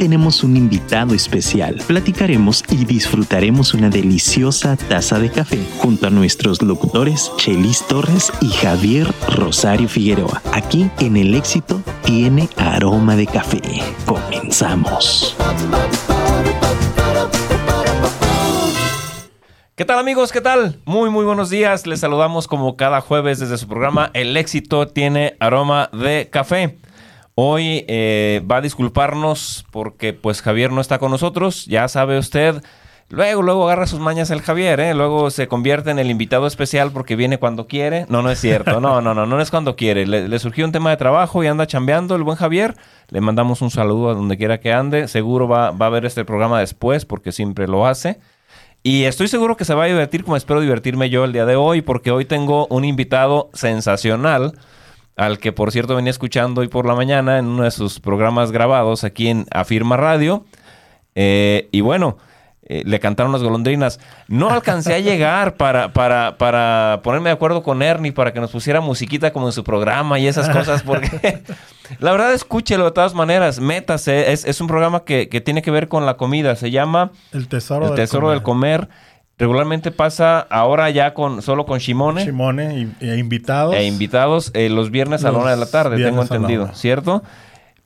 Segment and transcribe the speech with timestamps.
[0.00, 1.82] tenemos un invitado especial.
[1.86, 8.48] Platicaremos y disfrutaremos una deliciosa taza de café junto a nuestros locutores Chelis Torres y
[8.48, 10.40] Javier Rosario Figueroa.
[10.54, 13.60] Aquí en El Éxito tiene aroma de café.
[14.06, 15.36] Comenzamos.
[19.74, 20.32] ¿Qué tal amigos?
[20.32, 20.80] ¿Qué tal?
[20.86, 21.86] Muy muy buenos días.
[21.86, 26.78] Les saludamos como cada jueves desde su programa El éxito tiene aroma de café.
[27.34, 31.66] Hoy eh, va a disculparnos porque pues Javier no está con nosotros.
[31.66, 32.62] Ya sabe usted.
[33.08, 34.94] Luego, luego agarra sus mañas el Javier, ¿eh?
[34.94, 38.06] Luego se convierte en el invitado especial porque viene cuando quiere.
[38.08, 38.80] No, no es cierto.
[38.80, 40.06] No, no, no, no es cuando quiere.
[40.06, 42.76] Le, surgió un tema de trabajo y anda chambeando el buen Javier.
[43.08, 45.08] Le mandamos un saludo a donde quiera que ande.
[45.08, 48.20] Seguro va, va a ver este programa después porque siempre lo hace.
[48.82, 51.54] Y estoy seguro que se va a divertir como espero divertirme yo el día de
[51.54, 54.54] hoy, porque hoy tengo un invitado sensacional,
[55.20, 58.52] al que por cierto venía escuchando hoy por la mañana en uno de sus programas
[58.52, 60.46] grabados aquí en Afirma Radio.
[61.14, 62.16] Eh, y bueno,
[62.62, 64.00] eh, le cantaron las golondrinas.
[64.28, 68.50] No alcancé a llegar para, para, para ponerme de acuerdo con Ernie para que nos
[68.50, 71.42] pusiera musiquita como en su programa y esas cosas, porque
[71.98, 75.70] la verdad escúchelo de todas maneras, métase, es, es un programa que, que, tiene que
[75.70, 78.88] ver con la comida, se llama El Tesoro, El tesoro del, comer.
[79.40, 82.26] Regularmente pasa ahora ya con solo con Shimone.
[82.26, 83.74] Shimone e invitados.
[83.74, 87.22] E invitados eh, los viernes a la hora de la tarde, tengo entendido, ¿cierto?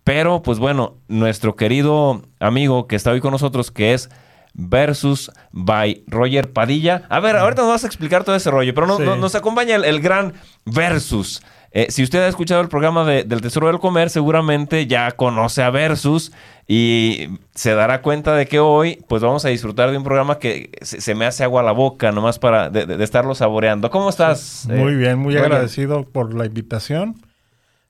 [0.02, 4.10] Pero, pues bueno, nuestro querido amigo que está hoy con nosotros, que es
[4.52, 7.02] versus by Roger Padilla.
[7.08, 10.00] A ver, ahorita nos vas a explicar todo ese rollo, pero no, nos acompaña el,
[10.00, 11.40] gran versus.
[11.76, 15.60] Eh, si usted ha escuchado el programa de, del Tesoro del Comer, seguramente ya conoce
[15.60, 16.30] a Versus
[16.68, 20.70] y se dará cuenta de que hoy pues vamos a disfrutar de un programa que
[20.82, 23.90] se, me hace agua a la boca nomás para de, estarlo saboreando.
[23.90, 24.68] ¿Cómo estás?
[24.68, 27.16] Muy eh, bien, muy agradecido por la invitación.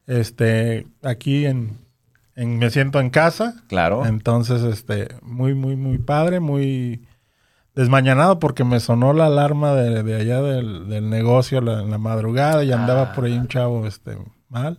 [0.06, 1.84] Este, aquí en
[2.36, 3.62] me siento en casa.
[3.68, 4.06] Claro.
[4.06, 7.06] Entonces, este, muy, muy, muy padre, muy
[7.74, 13.12] desmañanado porque me sonó la alarma de, allá del, negocio en la madrugada y andaba
[13.12, 14.16] por ahí un chavo, este,
[14.48, 14.78] mal.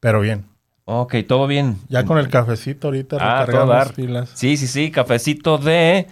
[0.00, 0.46] Pero bien.
[0.84, 1.78] Ok, todo bien.
[1.88, 4.30] Ya con el cafecito ahorita ah, recargamos pilas.
[4.34, 6.06] Sí, sí, sí, cafecito de...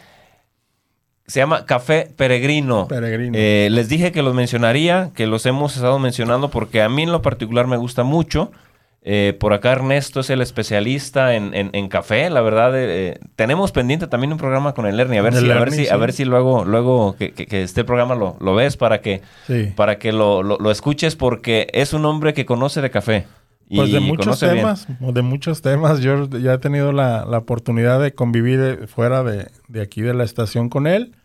[1.26, 2.88] Se llama Café Peregrino.
[2.88, 3.36] Peregrino.
[3.38, 7.12] Eh, les dije que los mencionaría, que los hemos estado mencionando porque a mí en
[7.12, 8.50] lo particular me gusta mucho.
[9.04, 12.78] Eh, por acá Ernesto es el especialista en, café, la verdad.
[12.78, 15.72] Eh, eh, tenemos pendiente también un programa con el Ernie, a ver si, a ver
[15.72, 19.22] si, a ver si luego, luego que, este programa lo, lo ves para que,
[19.74, 23.26] para que lo, lo, escuches, porque es un hombre que conoce de café.
[23.74, 26.00] Pues de muchos temas, de muchos temas.
[26.00, 30.24] Yo ya he tenido la, la oportunidad de convivir fuera de, de aquí de la
[30.24, 31.16] estación con él.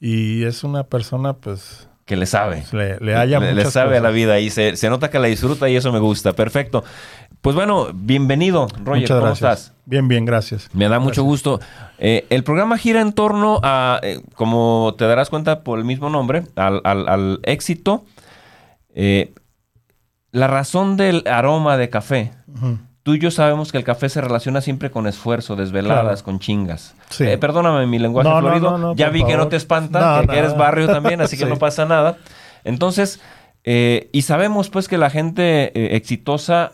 [0.00, 2.64] Y es una persona, pues, que le sabe.
[2.72, 5.26] Le, le haya Le, le sabe a la vida y se, se, nota que la
[5.26, 6.32] disfruta y eso me gusta.
[6.32, 6.84] Perfecto.
[7.40, 9.08] Pues bueno, bienvenido, Roger.
[9.08, 9.74] ¿Cómo estás?
[9.84, 10.68] Bien, bien, gracias.
[10.72, 11.60] Me da mucho gusto.
[11.98, 16.08] Eh, el programa gira en torno a, eh, como te darás cuenta por el mismo
[16.08, 18.04] nombre, al, al, éxito.
[18.94, 19.34] Eh,
[20.30, 22.32] la razón del aroma de café
[23.06, 26.96] tú y yo sabemos que el café se relaciona siempre con esfuerzo, desveladas, con chingas.
[27.20, 28.96] Eh, perdóname mi lenguaje florido.
[28.96, 32.18] ya vi que no te espanta, que, eres barrio también, así que no pasa nada.
[32.64, 33.20] Entonces,
[33.62, 36.72] eh, y sabemos pues que la gente eh, exitosa,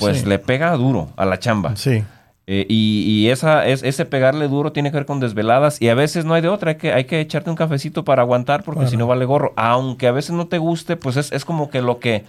[0.00, 1.76] pues le pega duro a la chamba.
[1.76, 2.02] Sí.
[2.48, 6.34] y, esa, es, ese pegarle duro tiene que ver con desveladas y a veces no
[6.34, 9.06] hay de otra, hay que, hay que echarte un cafecito para aguantar porque si no
[9.06, 9.52] vale gorro.
[9.54, 12.24] Aunque a veces no te guste, pues es, es como que lo que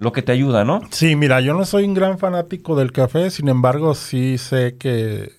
[0.00, 0.80] lo que te ayuda, ¿no?
[0.90, 5.30] Sí, mira, yo no soy un gran fanático del café, sin embargo, sí sé que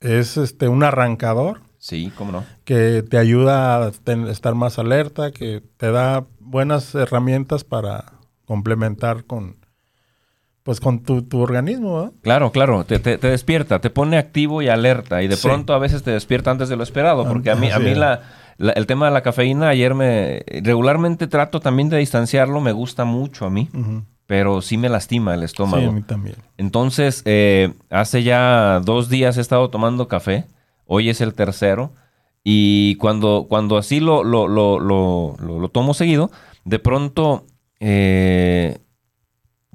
[0.00, 1.62] es este un arrancador.
[1.78, 2.44] Sí, cómo no.
[2.64, 3.88] Que te ayuda a
[4.30, 8.12] estar más alerta, que te da buenas herramientas para
[8.44, 9.56] complementar con
[10.62, 12.14] pues con tu, organismo, ¿no?
[12.22, 16.02] Claro, claro, te, te, despierta, te pone activo y alerta y de pronto a veces
[16.02, 18.22] te despierta antes de lo esperado, porque a mí, a mí la,
[18.58, 20.42] el tema de la cafeína, ayer me.
[20.62, 23.68] Regularmente trato también de distanciarlo, me gusta mucho a mí,
[24.26, 25.82] pero sí me lastima el estómago.
[25.82, 26.36] Sí, a mí también.
[26.56, 30.46] Entonces, eh, hace ya dos días he estado tomando café,
[30.86, 31.92] hoy es el tercero,
[32.42, 36.30] y cuando, cuando así lo, lo, lo, lo tomo seguido,
[36.64, 37.46] de pronto.
[37.80, 38.78] Eh,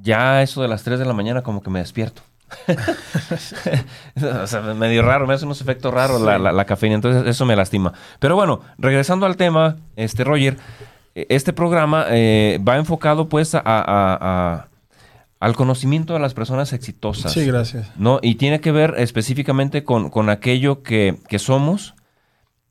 [0.03, 2.23] ya eso de las 3 de la mañana como que me despierto.
[4.43, 7.55] o sea, medio raro, me hace unos efectos raros la, la, cafeína, entonces eso me
[7.55, 7.93] lastima.
[8.19, 10.57] Pero bueno, regresando al tema, este Roger,
[11.15, 14.67] e, este programa eh, va enfocado pues a,
[15.39, 17.33] al conocimiento de las personas exitosas.
[17.33, 17.91] Sí, gracias.
[17.97, 18.19] ¿no?
[18.21, 21.95] Y tiene que ver específicamente con, con aquello que, que somos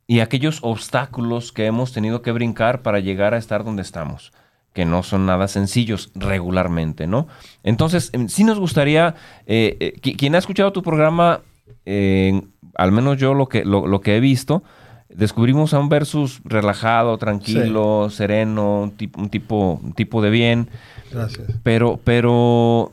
[0.06, 4.32] y aquellos obstáculos que hemos tenido que brincar para llegar a estar donde estamos
[4.72, 7.26] que no son nada sencillos regularmente, ¿no?
[7.62, 9.14] Entonces, em, sí nos gustaría,
[9.46, 11.40] eh, eh, quien ha escuchado tu programa
[11.87, 12.40] eh,
[12.76, 14.62] al menos yo lo que, lo, lo que he visto,
[15.08, 20.69] descubrimos a un versus relajado, tranquilo, sereno, un tipo, un tipo, un tipo de bien.
[21.11, 21.49] Gracias.
[21.62, 22.93] Pero, pero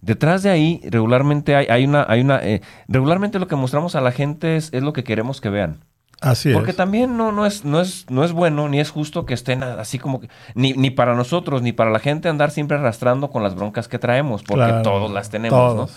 [0.00, 4.00] detrás de ahí regularmente hay, hay una, hay una, eh, regularmente lo que mostramos a
[4.00, 5.78] la gente es, es lo que queremos que vean.
[6.20, 6.76] Así Porque es.
[6.76, 9.98] también no, no, es, no, es, no es bueno ni es justo que estén así
[10.00, 13.54] como que, ni, ni para nosotros ni para la gente andar siempre arrastrando con las
[13.54, 15.90] broncas que traemos, porque Claro, todos las tenemos, todos.
[15.90, 15.96] ¿no?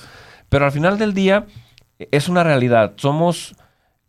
[0.50, 1.46] Pero al final del día
[2.12, 2.94] es una realidad.
[2.98, 3.56] Somos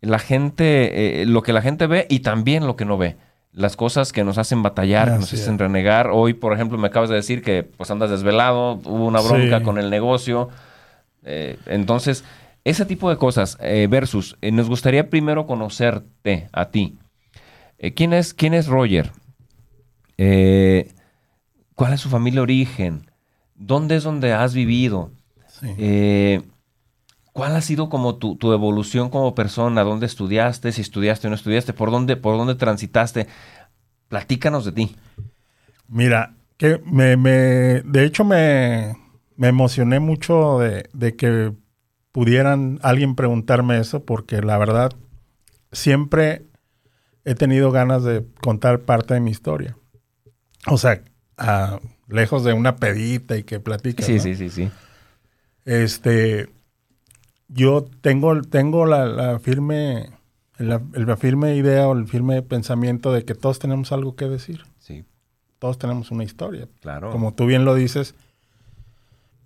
[0.01, 3.15] la gente, eh, lo que la gente ve y también lo que no ve.
[3.51, 6.09] Las cosas que nos hacen batallar, que nos hacen renegar.
[6.11, 9.63] Hoy, por ejemplo, me acabas de decir que pues andas desvelado, hubo una bronca Sí.
[9.63, 10.49] con el negocio.
[11.23, 12.23] Eh, entonces,
[12.63, 16.97] ese tipo de cosas eh, versus, eh, nos gustaría primero conocerte a ti.
[17.79, 19.11] Eh, ¿quién, es, ¿Quién es Roger?
[21.75, 23.11] ¿Cuál es su familia de origen?
[23.55, 25.11] ¿Dónde es donde has vivido?
[25.47, 25.69] Sí.
[27.33, 29.83] ¿Cuál ha sido como tu, tu evolución como persona?
[29.83, 30.71] ¿Dónde estudiaste?
[30.71, 33.27] Si estudiaste o no estudiaste, ¿por dónde, por dónde transitaste?
[34.09, 34.95] Platícanos de ti.
[35.87, 38.95] Mira, que me, me- de hecho me,
[39.37, 41.53] me emocioné mucho de, de que
[42.13, 44.93] pudieran alguien preguntarme eso, porque la verdad
[45.73, 46.45] siempre
[47.25, 49.75] he tenido ganas de contar parte de mi historia.
[50.67, 51.01] O sea,
[51.37, 54.03] ah, lejos de una pedita y que platique.
[54.03, 54.19] Sí, ¿no?
[54.21, 54.71] sí, sí, sí.
[55.65, 56.49] Este,
[57.47, 60.09] yo tengo, tengo la, la firme,
[60.57, 64.63] la, la firme idea o el firme pensamiento de que todos tenemos algo que decir.
[64.79, 65.03] Sí,
[65.59, 66.67] Todos tenemos una historia.
[66.81, 67.09] claro.
[67.11, 68.15] Como tú bien lo dices,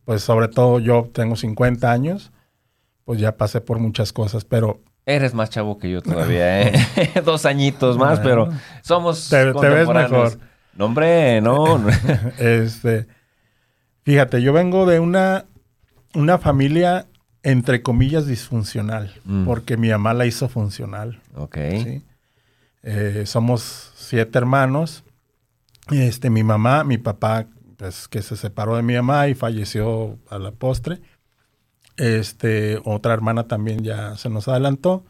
[0.03, 2.31] pues sobre todo yo tengo 50 años,
[3.07, 6.73] pues ya pasé por muchas cosas, pero Eres más chavo que yo todavía, ¿eh?
[7.25, 8.49] Dos añitos más, pero
[8.83, 10.37] somos Te- te ves mejor.
[10.75, 11.87] No, hombre, no.
[12.37, 13.07] este,
[14.03, 15.45] fíjate, yo vengo de una,
[16.13, 17.05] una familia
[17.43, 19.45] entre comillas disfuncional, Mm.
[19.45, 21.21] porque mi mamá la hizo funcional.
[21.35, 21.57] ok.
[21.71, 22.03] ¿sí?
[22.83, 25.05] Eh, somos siete hermanos.
[25.89, 27.45] Este, mi mamá, mi papá,
[27.77, 30.99] pues que se separó de mi mamá y falleció a la postre.
[31.97, 35.03] Este, otra hermana también ya se nos adelantó.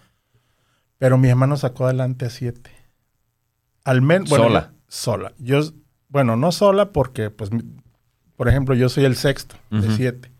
[0.98, 2.72] Pero mi hermano sacó adelante a siete.
[3.84, 4.30] Al menos.
[4.30, 4.74] Sola.
[4.88, 5.34] sola.
[5.38, 5.60] Yo,
[6.10, 7.51] bueno, no sola porque, pues,
[8.36, 10.31] por ejemplo, yo soy el sexto de siete.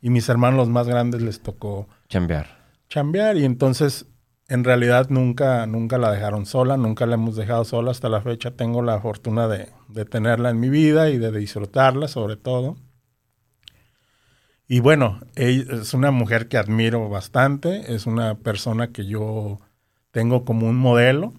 [0.00, 2.46] Y mis hermanos los más grandes les tocó Chambear.
[2.88, 4.06] chambear y entonces
[4.48, 8.52] en realidad nunca, nunca la dejaron sola, nunca la hemos dejado sola hasta la fecha.
[8.52, 12.76] Tengo la fortuna de, de tenerla en mi vida y de disfrutarla sobre todo.
[14.68, 19.60] Y bueno, es una mujer que admiro bastante, es una persona que yo
[20.10, 21.32] tengo como un modelo,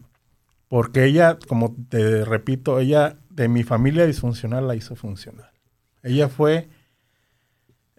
[0.68, 5.52] porque ella, como te repito, ella de mi familia disfuncional la hizo funcional.
[6.04, 6.70] Ella fue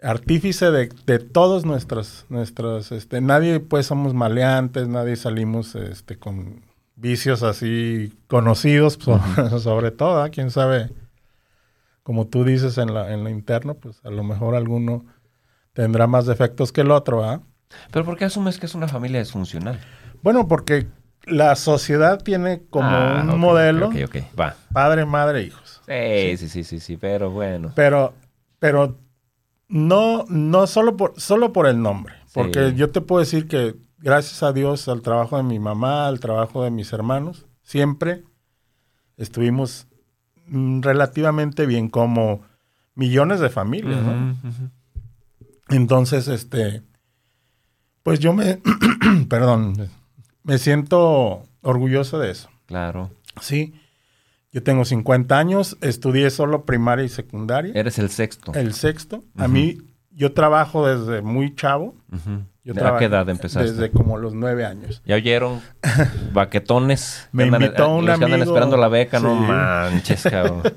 [0.02, 6.62] artífice de, de todos nuestros, nuestros, este, nadie pues somos maleantes, nadie salimos este, con
[6.96, 10.30] vicios así conocidos, so- sobre todo, ¿ah?
[10.30, 10.90] quién sabe,
[12.02, 15.04] como tú dices en la, en la interna, pues a lo mejor alguno
[15.72, 17.40] tendrá más defectos que el otro, ¿ah?
[17.92, 19.78] ¿Pero por qué asumes que es una familia disfuncional?
[20.22, 20.88] Bueno, porque
[21.24, 23.90] la sociedad tiene como Ah, un modelo,
[24.38, 24.56] va.
[24.72, 25.80] padre, madre, hijos.
[25.86, 27.72] Sí, sí, sí, sí, sí, pero bueno.
[27.76, 28.14] Pero,
[28.58, 28.98] pero
[29.68, 32.14] no, no solo por, solo por el nombre.
[32.34, 32.76] Porque Sí.
[32.76, 36.64] yo te puedo decir que gracias a Dios, al trabajo de mi mamá, al trabajo
[36.64, 38.24] de mis hermanos, siempre
[39.16, 39.86] estuvimos
[40.46, 42.42] mm, relativamente bien, como
[42.94, 44.36] millones de familias, ¿no?
[45.70, 46.82] Entonces, este,
[48.02, 48.60] pues yo me,
[49.28, 49.88] perdón,
[50.42, 52.48] me siento orgulloso de eso.
[52.66, 53.10] Claro.
[53.40, 53.74] Sí,
[54.52, 57.72] yo tengo 50 años, estudié solo primaria y secundaria.
[57.74, 58.52] Eres el sexto.
[58.54, 59.22] El sexto.
[59.36, 59.78] A mí,
[60.10, 61.94] yo trabajo desde muy chavo.
[62.12, 62.44] Ujú.
[62.62, 63.72] Yo ¿A qué edad empezaste?
[63.72, 65.02] Desde como los nueve años.
[65.06, 65.60] ¿Ya oyeron?
[66.32, 67.28] Baquetones.
[67.32, 68.52] Me andan- invitó un los que andan amigo.
[68.52, 70.62] esperando la beca, no manches, cabrón.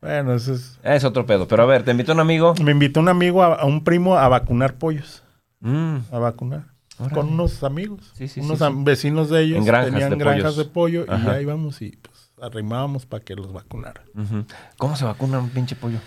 [0.00, 0.78] Bueno, eso es...
[0.82, 1.48] es otro pedo.
[1.48, 2.54] Pero a ver, ¿te invitó un amigo?
[2.62, 5.22] Me invitó un amigo, a, a un primo, a vacunar pollos.
[5.60, 6.66] Mm, A vacunar.
[6.98, 7.14] Órale.
[7.14, 8.10] Con unos amigos.
[8.14, 9.58] Sí, sí, unos sí, vecinos de ellos.
[9.58, 10.56] En granjas tenían de granjas pollos.
[10.56, 11.06] de pollo.
[11.06, 14.04] Y ahí íbamos y pues arrimábamos para que los vacunaran.
[14.78, 15.98] ¿Cómo se vacuna un pinche pollo?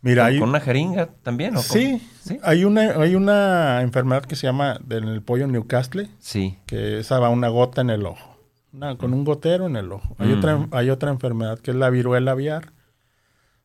[0.00, 1.56] Mira, ¿Con, con una jeringa también?
[1.56, 1.60] ¿o?
[1.62, 2.40] Sí, ¿Sí?
[2.42, 6.08] Hay, una, hay una enfermedad que se llama del pollo Newcastle.
[6.18, 6.58] Sí.
[6.66, 8.36] que esa va una gota en el ojo,
[8.72, 10.16] una- con un gotero en el ojo.
[10.18, 10.68] Hay, otra, Mm.
[10.72, 12.72] hay otra enfermedad que es la viruela aviar,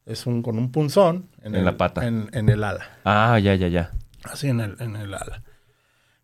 [0.07, 2.05] es un con un punzón En el- la pata.
[2.07, 3.91] en, en el ala, Ah, ya, ya, ya.
[4.23, 5.43] así en el, en el ala.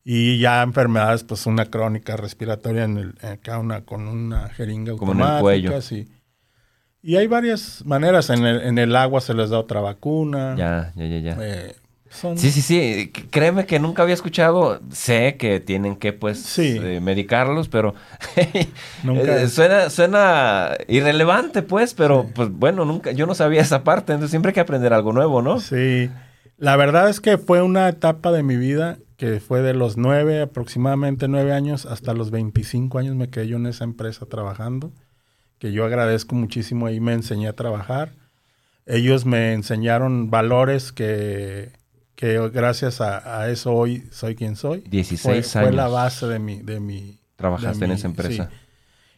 [0.06, 5.14] Y ya enfermedades, pues una crónica respiratoria en el, acá una, con una jeringa Como
[5.14, 6.06] en el automática, cuello.
[7.02, 10.56] Y hay varias maneras, en el, en el agua se les da otra vacuna.
[10.58, 11.38] Ya, ya, ya, ya.
[11.42, 11.76] Eh,
[12.14, 12.38] son...
[12.38, 13.12] Sí, sí, sí.
[13.32, 14.80] Créeme que nunca había escuchado.
[14.92, 16.80] Sé que tienen que, pues, Sí.
[16.82, 17.94] eh, medicarlos, pero
[19.04, 24.14] Nunca- eh, suena, suena irrelevante, pues, pero, pues, bueno, nunca, yo no sabía esa parte.
[24.14, 25.60] Entonces siempre hay que aprender algo nuevo, ¿no?
[25.60, 26.10] Sí,
[26.58, 30.42] la verdad es que fue una etapa de mi vida que fue de los nueve,
[30.42, 34.92] aproximadamente nueve años, hasta los 25 años me quedé yo en esa empresa trabajando,
[35.60, 38.12] que yo agradezco muchísimo, ahí me enseñé a trabajar.
[38.86, 41.72] Ellos me enseñaron valores que,
[42.16, 44.82] que gracias a, a eso hoy soy quien soy.
[44.82, 45.94] 16 fue, Fue la años.
[45.94, 46.62] base de mi...
[46.62, 48.50] De mi Trabajaste de en esa empresa.
[48.52, 48.58] sí.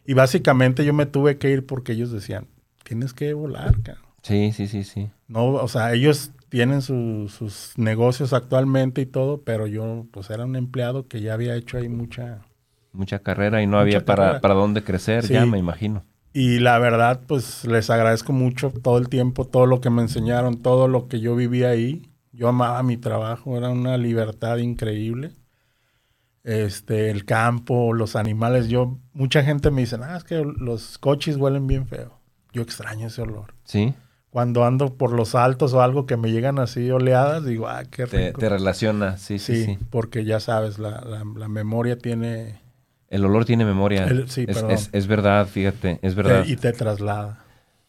[0.06, 2.46] Y básicamente yo me tuve que ir porque ellos decían,
[2.84, 4.04] tienes que volar, cabrón.
[4.22, 5.10] Sí, sí, sí, sí.
[5.28, 10.44] No, o sea, ellos tienen su- sus negocios actualmente y todo, pero yo pues era
[10.44, 12.40] un empleado que ya había hecho ahí mucha...
[12.92, 15.34] Mucha carrera y no había para, para dónde crecer, Sí.
[15.34, 16.04] ya me imagino.
[16.32, 20.62] Y la verdad, pues les agradezco mucho todo el tiempo, todo lo que me enseñaron,
[20.62, 22.02] todo lo que yo viví ahí.
[22.36, 25.32] Yo amaba mi trabajo, era una libertad increíble.
[26.44, 28.68] Este, el campo, los animales.
[28.68, 32.20] Yo, mucha gente me dice, ah, es que los coches huelen bien feo.
[32.52, 33.54] Yo extraño ese olor.
[33.64, 33.94] Sí,
[34.30, 38.06] Cuando ando por los altos o algo que me llegan así oleadas, digo, ah, qué
[38.06, 38.38] rico.
[38.38, 39.78] te relaciona, sí, sí, Sí, sí.
[39.90, 42.60] porque ya sabes, la, la- la memoria tiene...
[43.08, 44.04] El olor tiene memoria.
[44.04, 46.44] El- sí, es, es- es verdad, fíjate, es verdad.
[46.44, 47.44] te- y te traslada.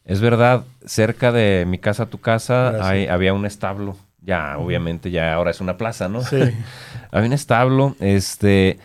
[0.06, 3.98] Es verdad, cerca de mi casa, tu casa, hay- había un establo.
[4.28, 6.22] Ya, obviamente, ya ahora es una plaza, ¿no?
[6.22, 6.38] Sí,
[7.12, 8.78] había un establo, este,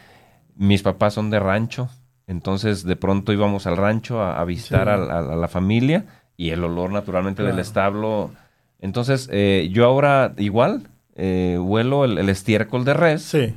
[0.57, 1.89] mis papás son de rancho,
[2.29, 4.91] entonces de pronto íbamos al rancho a, a visitar Sí.
[5.11, 6.05] a, a- a la familia
[6.37, 8.31] y el olor naturalmente del establo.
[8.81, 13.55] Entonces, eh, yo ahora igual eh, huelo el, el estiércol de res sí.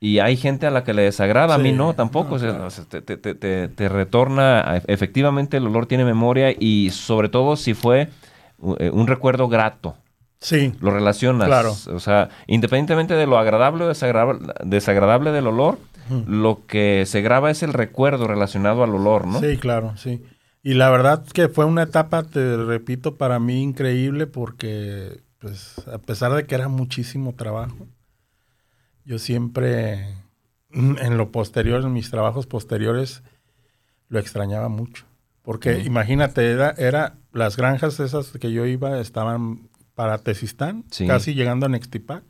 [0.00, 2.30] y hay gente a la que le desagrada, a mí no, tampoco.
[2.30, 2.66] no, o sea, claro.
[2.66, 7.28] o sea, te, te- te- te- retorna, a- efectivamente el olor tiene memoria y sobre
[7.28, 8.08] todo si fue
[8.78, 9.94] eh, un recuerdo grato.
[10.42, 11.46] Sí, Lo relacionas.
[11.46, 11.72] Claro.
[11.94, 15.78] O sea, independientemente de lo agradable o desagradable, desagradable del olor,
[16.26, 19.38] lo que se graba es el recuerdo relacionado al olor, ¿no?
[19.40, 20.20] Sí, claro, sí.
[20.64, 25.98] Y la verdad que fue una etapa, te repito, para mí increíble porque, pues, a
[25.98, 27.86] pesar de que era muchísimo trabajo,
[29.04, 30.16] yo siempre,
[30.70, 33.22] mm, en lo posterior, en mis trabajos posteriores,
[34.08, 35.04] lo extrañaba mucho.
[35.42, 41.06] Porque imagínate, era, era, las granjas esas que yo iba estaban para Tezistán, Sí.
[41.06, 42.24] casi llegando a Nextipac.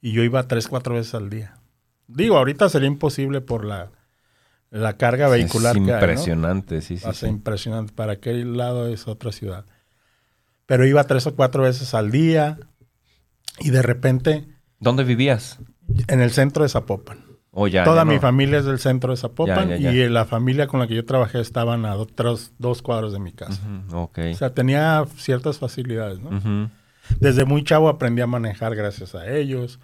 [0.00, 1.54] Y yo iba tres, cuatro veces al día.
[2.06, 3.90] Digo, ahorita sería imposible por la,
[4.70, 6.04] la carga vehicular Es que hay, ¿no?
[6.04, 7.26] impresionante, sí, sí, sí.
[7.26, 7.92] impresionante.
[7.94, 9.64] Para aquel lado es otra ciudad.
[10.66, 12.58] Pero iba tres o cuatro veces al día
[13.60, 14.46] y de repente
[14.80, 15.58] ¿Dónde vivías?
[16.08, 17.24] en el centro de Zapopan.
[17.56, 18.20] Oh, ya, Toda ya mi no.
[18.20, 21.40] familia es del centro de Zapopan Ya, y la familia con la que yo trabajé
[21.40, 23.62] estaban a otros dos cuadros de mi casa.
[23.92, 24.18] Ok.
[24.32, 26.70] O sea, tenía ciertas facilidades, ¿no?
[27.20, 29.78] Desde muy chavo aprendí a manejar gracias a ellos.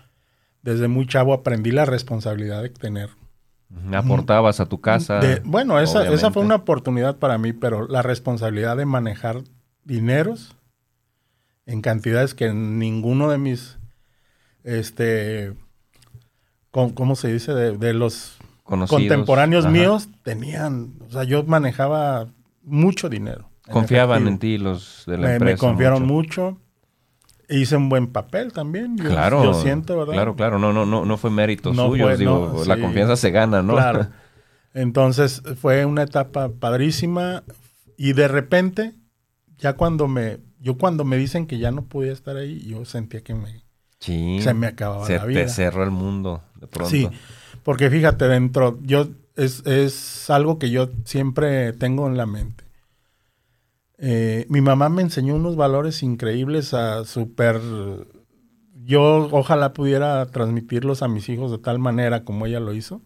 [0.62, 3.10] Desde muy chavo aprendí la responsabilidad de tener
[3.70, 3.94] Ujú.
[3.94, 5.20] Aportabas a tu casa.
[5.20, 9.42] De- bueno, esa, esa fue una oportunidad para mí, pero la responsabilidad de manejar
[9.84, 10.56] dineros
[11.66, 13.78] en cantidades que ninguno de mis,
[14.64, 15.54] este,
[16.70, 17.52] con- ¿cómo se dice?
[17.54, 19.00] De, de los Conocidos.
[19.00, 19.72] contemporáneos Ajá.
[19.72, 22.28] míos tenían, o sea, yo manejaba
[22.62, 23.50] mucho dinero.
[23.66, 25.58] en Confiaban en ti los de la Me, me empresa.
[25.58, 26.42] confiaron mucho.
[26.52, 26.60] mucho.
[27.48, 28.96] Hice un buen papel también.
[28.96, 30.12] Yo, Claro, yo siento, ¿verdad?
[30.12, 32.80] claro, claro, no, no, no, no fue mérito No suyo, fue, digo, no, la sí.
[32.80, 33.72] confianza se gana, ¿no?
[33.74, 34.06] Claro.
[34.74, 37.42] Entonces fue una etapa padrísima
[37.96, 38.94] y de repente,
[39.58, 43.22] ya cuando me, yo cuando me dicen que ya no podía estar ahí, yo sentía
[43.22, 43.64] que me,
[44.00, 44.40] Sí.
[44.42, 45.42] se me acababa Se la vida.
[45.42, 46.90] te cerró el mundo de pronto.
[46.90, 47.08] Sí,
[47.62, 52.64] porque fíjate, dentro, yo, es, es algo que yo siempre tengo en la mente.
[53.98, 57.60] Eh, mi mamá me enseñó unos valores increíbles a super...
[58.82, 63.02] Yo ojalá pudiera transmitirlos a mis hijos de tal manera como ella lo hizo,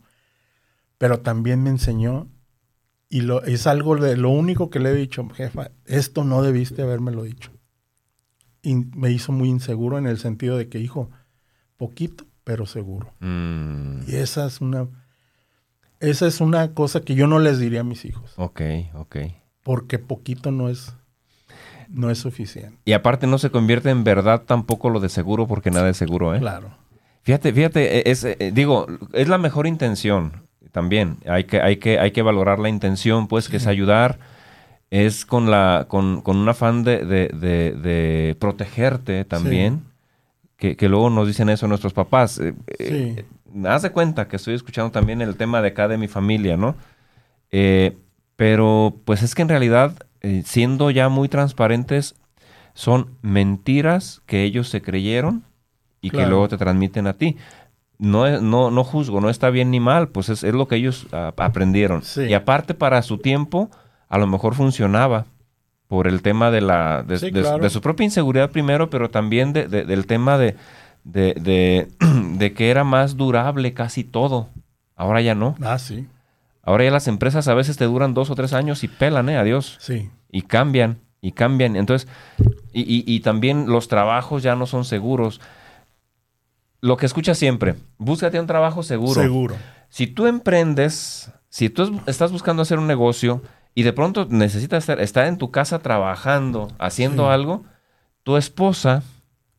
[0.98, 2.28] pero también me enseñó,
[3.08, 6.82] y lo, es algo de lo único que le he dicho, jefa, esto no debiste
[6.82, 7.50] habérmelo dicho.
[8.64, 11.10] Me hizo muy inseguro en el sentido de que, hijo,
[11.76, 13.12] poquito, pero seguro.
[13.20, 14.86] Mm, Y esa es una
[16.00, 18.60] esa es una cosa que yo no les diría a mis hijos, ok,
[18.94, 19.16] ok.
[19.62, 20.94] porque poquito no es
[21.88, 22.76] no es suficiente.
[22.84, 26.34] Y aparte no se convierte en verdad tampoco lo de seguro porque nada es seguro,
[26.34, 26.40] ¿eh?
[26.40, 26.76] Claro.
[27.22, 31.18] Fíjate, fíjate, e- es, eh, digo, es la mejor intención también.
[31.26, 34.18] Hay que, hay que, hay que valorar la intención, pues, que es ayudar.
[34.96, 39.82] Es con la, con, con un afán de, de, de- de protegerte también.
[40.56, 42.38] Que, que luego nos dicen eso nuestros papás.
[42.38, 43.24] Eh, eh,
[43.66, 46.76] haz de cuenta que estoy escuchando también el tema de acá de mi familia, ¿no?
[47.50, 47.96] Eh,
[48.36, 52.14] pero pues es que en realidad, eh, siendo ya muy transparentes,
[52.72, 55.42] son mentiras que ellos se creyeron
[56.00, 57.36] y que luego te transmiten a ti.
[57.98, 61.06] No, no, no juzgo, no está bien ni mal, pues es, es lo que ellos
[61.10, 62.02] aprendieron.
[62.02, 62.22] Sí.
[62.22, 63.70] Y aparte para su tiempo,
[64.14, 65.26] a lo mejor funcionaba
[65.88, 67.62] por el tema de la de, Sí, de- claro.
[67.62, 70.56] de su propia inseguridad primero, pero también de- de- del tema de,
[71.04, 74.48] de, que era más durable casi todo.
[74.96, 75.56] Ahora ya no.
[75.62, 76.06] Ah, sí,
[76.62, 79.36] Ahora ya las empresas a veces te duran dos o tres años y pelan, ¿eh?
[79.36, 79.76] Adiós.
[79.80, 80.10] sí.
[80.30, 81.76] Y cambian, y cambian.
[81.76, 82.08] Entonces,
[82.72, 85.40] y, y- y también los trabajos ya no son seguros.
[86.80, 89.20] Lo que escuchas siempre, búscate un trabajo seguro.
[89.20, 89.56] Seguro.
[89.88, 93.42] Si tú emprendes, si tú es- estás buscando hacer un negocio
[93.74, 97.30] y de pronto necesitas estar, estar en tu casa trabajando, haciendo Sí.
[97.32, 97.64] algo,
[98.22, 99.02] tu esposa,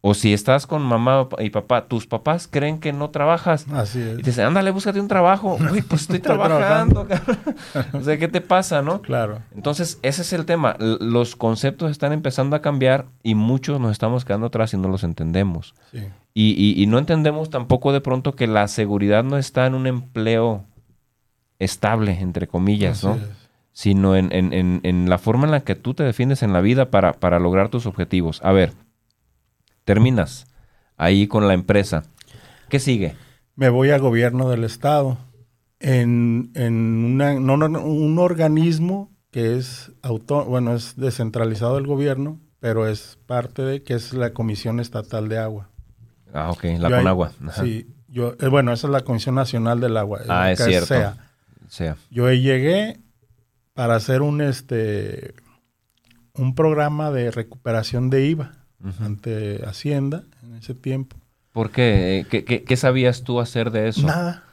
[0.07, 3.65] o si estás con mamá y papá, tus papás creen que no trabajas.
[3.73, 4.15] Así Y es.
[4.17, 5.57] te dicen, ándale, búscate un trabajo.
[5.71, 7.07] Uy, pues estoy trabajando.
[7.93, 9.01] o sea, ¿qué te pasa, no?
[9.01, 9.39] Claro.
[9.55, 10.75] Entonces, ese es el tema.
[10.79, 14.89] L- Los conceptos están empezando a cambiar y muchos nos estamos quedando atrás y no
[14.89, 15.73] los entendemos.
[15.91, 16.03] Sí.
[16.35, 19.87] Y, y- y no entendemos tampoco de pronto que la seguridad no está en un
[19.87, 20.65] empleo
[21.59, 23.15] estable, entre comillas, Así ¿no?
[23.15, 23.44] es.
[23.77, 26.61] Sino en, en- en- en la forma en la que tú te defiendes en la
[26.61, 28.39] vida para, para lograr tus objetivos.
[28.41, 28.71] A ver,
[29.83, 30.47] terminas
[30.97, 32.03] ahí con la empresa.
[32.69, 33.15] ¿Qué sigue?
[33.55, 35.17] Me voy a gobierno del estado
[35.79, 36.73] en, en
[37.05, 43.19] una- no, no, un organismo que es auto, bueno, es descentralizado del gobierno, pero es
[43.25, 45.69] parte de que es la Comisión Estatal de Agua.
[46.33, 47.31] Ah, ok, la Yo Conagua.
[47.61, 50.21] Sí, yo, eh, bueno, esa es la Comisión Nacional del Agua.
[50.29, 50.87] Ah, es cierto.
[50.87, 51.17] SEA.
[51.67, 53.01] Sea, Yo ahí llegué
[53.75, 55.35] para hacer un este
[56.33, 58.65] un programa de recuperación de IVA
[58.99, 61.17] ante Hacienda en ese tiempo.
[61.51, 62.19] ¿por qué?
[62.19, 64.05] Eh, ¿Qué, qué, qué sabías tú hacer de eso?
[64.05, 64.43] Nada.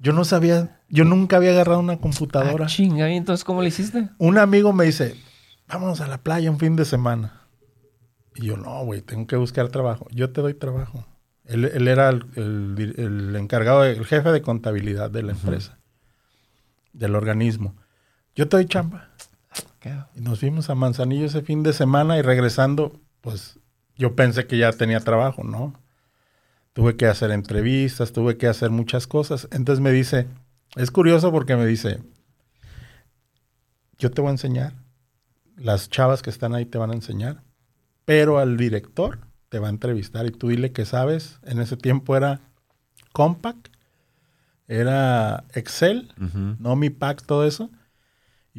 [0.00, 2.64] Yo no sabía, yo nunca había agarrado una computadora.
[2.64, 4.08] Ah, chinga, ¿y entonces cómo le hiciste?
[4.18, 5.16] un amigo me dice,
[5.68, 7.42] vámonos a la playa un fin de semana.
[8.34, 10.06] Y yo, no, güey, tengo que buscar trabajo.
[10.12, 11.04] Yo te doy trabajo.
[11.44, 15.78] Él, él era el, el- el encargado, de- el jefe de contabilidad de la empresa,
[16.92, 17.74] del organismo.
[18.34, 19.08] Yo te doy chamba.
[20.14, 23.58] Y nos fuimos a Manzanillo ese fin de semana y regresando, pues
[23.96, 25.72] yo pensé que ya tenía trabajo, ¿no?
[26.74, 29.48] Tuve que hacer entrevistas, tuve que hacer muchas cosas.
[29.50, 30.26] Entonces me dice,
[30.76, 32.00] es curioso porque me dice,
[33.98, 34.74] yo te voy a enseñar,
[35.56, 37.42] las chavas que están ahí te van a enseñar,
[38.04, 42.16] pero al director te va a entrevistar y tú dile que sabes, en ese tiempo
[42.16, 42.40] era
[43.12, 43.68] Compact,
[44.68, 46.56] era Excel, Ujú.
[46.58, 47.70] no mi pack, todo eso.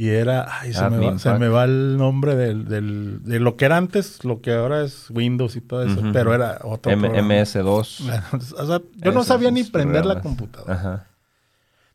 [0.02, 3.58] Y era, ay, se, me va, se me va el nombre del, del- de lo
[3.58, 7.02] que era antes, lo que ahora es Windows y todo eso, pero era otro M-
[7.02, 7.34] programa.
[7.34, 8.00] MS2.
[8.58, 10.74] o sea, yo no sabía ni prender la computadora.
[10.74, 11.08] Ajá.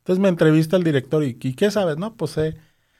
[0.01, 1.97] Entonces me entrevista el director y, ¿y qué sabes?
[1.97, 2.59] No, pues sé,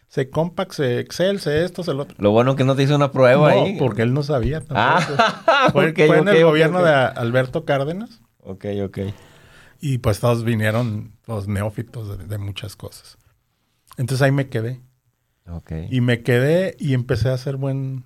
[0.09, 2.17] sé Compact, sé Excel, sé esto, sé lo otro.
[2.19, 3.77] Lo bueno que no te hizo una prueba no, ahí.
[3.79, 5.23] porque él no sabía tampoco.
[5.37, 8.99] Ah, fue en el gobierno de Alberto Cárdenas Ok, ok.
[9.83, 13.19] y pues todos vinieron los neófitos de, de muchas cosas.
[13.99, 14.81] Entonces ahí me quedé.
[15.49, 15.73] Ok.
[15.91, 18.05] Y me quedé y empecé a hacer buen...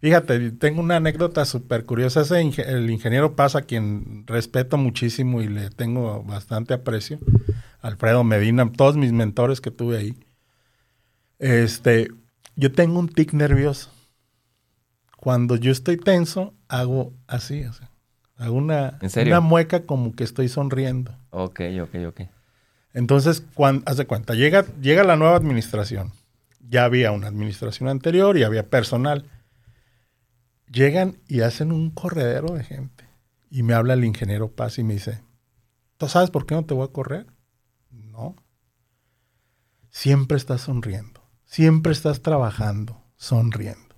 [0.00, 2.20] Fíjate, tengo una anécdota súper curiosa.
[2.20, 7.18] Ese inge- el ingeniero Paz, a quien respeto muchísimo y le tengo bastante aprecio.
[7.80, 10.14] Alfredo Medina, todos mis mentores que tuve ahí.
[11.38, 12.08] Este,
[12.56, 13.90] yo tengo un tic nervioso.
[15.16, 17.90] Cuando yo estoy tenso, hago así, o sea,
[18.36, 18.98] hago una,
[19.40, 21.16] mueca como que estoy sonriendo.
[21.30, 22.20] Ok, ok, ok.
[22.92, 26.12] Entonces, cuando, haz de cuenta, llega, llega la nueva administración.
[26.68, 29.30] Ya había una administración anterior y había personal.
[30.70, 33.04] Llegan y hacen un corredero de gente.
[33.50, 35.22] Y me habla el ingeniero Paz y me dice,
[35.96, 37.26] ¿tú sabes por qué no te voy a correr?
[37.90, 38.36] No.
[39.90, 41.22] Siempre estás sonriendo.
[41.44, 43.94] Siempre estás trabajando, sonriendo.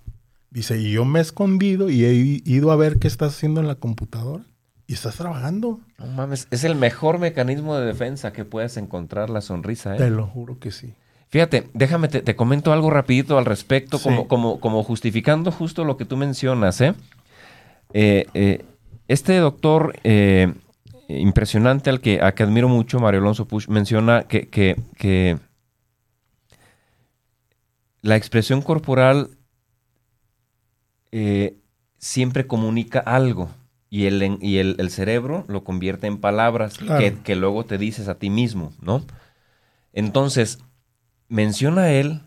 [0.51, 3.67] Dice, y yo me he escondido y he ido a ver qué estás haciendo en
[3.67, 4.45] la computadora.
[4.87, 5.81] Y estás trabajando.
[5.99, 9.99] No mames, es el mejor mecanismo de defensa que puedes encontrar la sonrisa, ¿eh?
[9.99, 10.95] Te lo juro que sí.
[11.31, 14.05] Fíjate, déjame, te, te comento algo rapidito al respecto, Sí.
[14.05, 16.95] como, como, como justificando justo lo que tú mencionas, ¿eh?
[17.93, 18.65] Eh, eh,
[19.09, 20.53] este doctor eh,
[21.09, 25.39] impresionante al que, a que admiro mucho, Mario Alonso Push, menciona que, que, que
[28.03, 29.31] la expresión corporal
[31.13, 31.57] eh,
[31.99, 33.51] siempre comunica algo
[33.91, 36.99] y, el, y el, el cerebro lo convierte en palabras Claro.
[36.99, 39.03] que, que luego te dices a ti mismo, ¿no?
[39.95, 40.59] Entonces,
[41.29, 42.23] menciona él,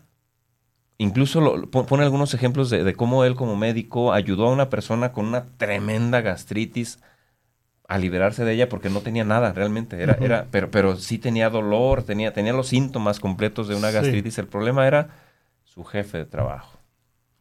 [0.98, 5.12] incluso lo- pone algunos ejemplos de, de cómo él como médico ayudó a una persona
[5.12, 6.98] con una tremenda gastritis
[7.88, 11.50] a liberarse de ella porque no tenía nada realmente, era, era, pero, pero sí tenía
[11.50, 13.94] dolor, tenía, tenía los síntomas completos de una Sí.
[13.94, 14.38] gastritis.
[14.38, 15.08] El problema era
[15.64, 16.78] su jefe de trabajo.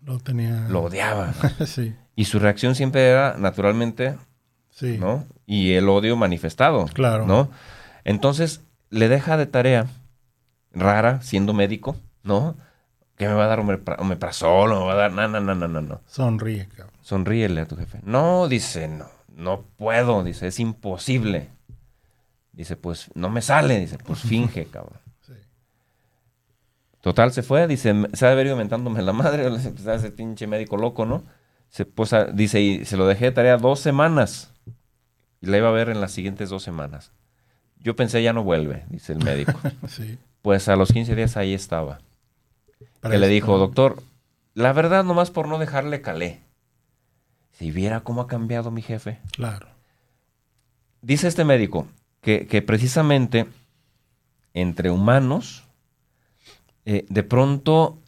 [0.04, 0.67] Lo tenía.
[0.67, 1.34] Lo odiaba.
[1.65, 1.93] sí.
[2.15, 4.17] Y su reacción siempre era, naturalmente,
[4.71, 4.97] Sí.
[4.97, 5.26] ¿no?
[5.45, 6.86] Y el odio manifestado.
[6.93, 7.28] Claro.
[7.28, 7.50] ¿No?
[8.04, 9.86] Entonces, le deja de tarea
[10.73, 12.55] rara, siendo médico, ¿no?
[13.17, 15.12] Que me va a dar omepra- omeprazol, o me va a dar...
[15.12, 16.01] No, no, no, no, no.
[16.07, 16.95] Sonríe, cabrón.
[17.01, 17.99] Sonríele a tu jefe.
[18.03, 19.05] No, dice, no,
[19.36, 21.49] no puedo, dice, es imposible.
[22.51, 24.99] Dice, pues, no me sale, dice, pues finge, cabrón.
[25.21, 25.34] Sí.
[27.01, 30.47] Total, se fue, dice, se ha de haber ido mentándome la madre, pues, ese pinche
[30.47, 31.23] médico loco, ¿no?
[31.69, 34.51] Se posa, dice, y se lo dejé de tarea dos semanas.
[35.41, 37.12] Y la iba a ver en las siguientes dos semanas.
[37.79, 39.53] Yo pensé, ya no vuelve, dice el médico.
[39.88, 40.19] Sí.
[40.41, 41.99] Pues a los 15 días ahí estaba.
[42.99, 44.01] Para que le dijo, doctor,
[44.54, 46.41] la verdad, nomás por no dejarle calé.
[47.51, 49.19] Si viera cómo ha cambiado mi jefe.
[49.34, 49.67] Claro.
[51.01, 51.88] Dice este médico
[52.21, 53.47] que, que precisamente
[54.54, 55.63] entre humanos,
[56.86, 57.99] eh, de pronto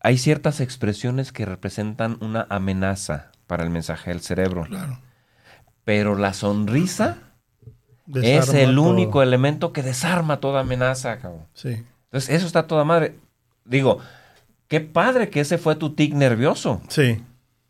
[0.00, 4.64] hay ciertas expresiones que representan una amenaza para el mensaje del cerebro.
[4.64, 4.98] Claro.
[5.84, 7.18] Pero la sonrisa
[8.22, 8.84] es el todo.
[8.90, 11.44] único elemento que desarma toda amenaza, cabrón.
[11.54, 11.82] Sí.
[12.06, 13.16] Entonces, eso está toda madre.
[13.64, 13.98] Digo,
[14.68, 17.22] qué padre que ese fue tu tic nervioso, Sí.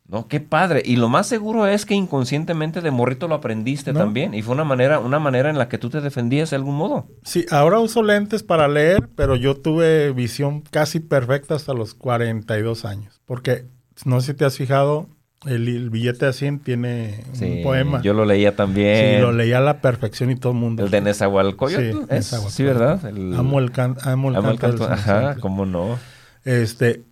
[0.07, 0.29] ¿no?
[0.29, 0.83] Qué padre.
[0.85, 4.01] Y lo más seguro es que inconscientemente de morrito lo aprendiste ¿No?
[4.01, 4.35] también.
[4.35, 7.07] Y fue una manera, una manera en la que tú te defendías de algún modo.
[7.23, 12.85] Sí, ahora uso lentes para leer, pero yo tuve visión casi perfecta hasta los 42
[12.85, 13.21] años.
[13.25, 13.65] Porque,
[14.05, 15.09] no sé si te has fijado,
[15.47, 18.01] el, el billete de 100 tiene un poema.
[18.03, 19.17] Yo lo leía también.
[19.17, 20.85] Sí, lo leía a la perfección y todo el mundo.
[20.85, 21.83] El de Nezahualcóyotl.
[21.99, 22.09] Sí, ¿es?
[22.11, 22.55] Nezahualcóyotl.
[22.57, 23.05] Sí, ¿verdad?
[23.07, 25.11] El- Amo el, can- amo el amo el canto del canto.
[25.13, 25.99] Ajá, cómo no.
[26.45, 27.05] Este,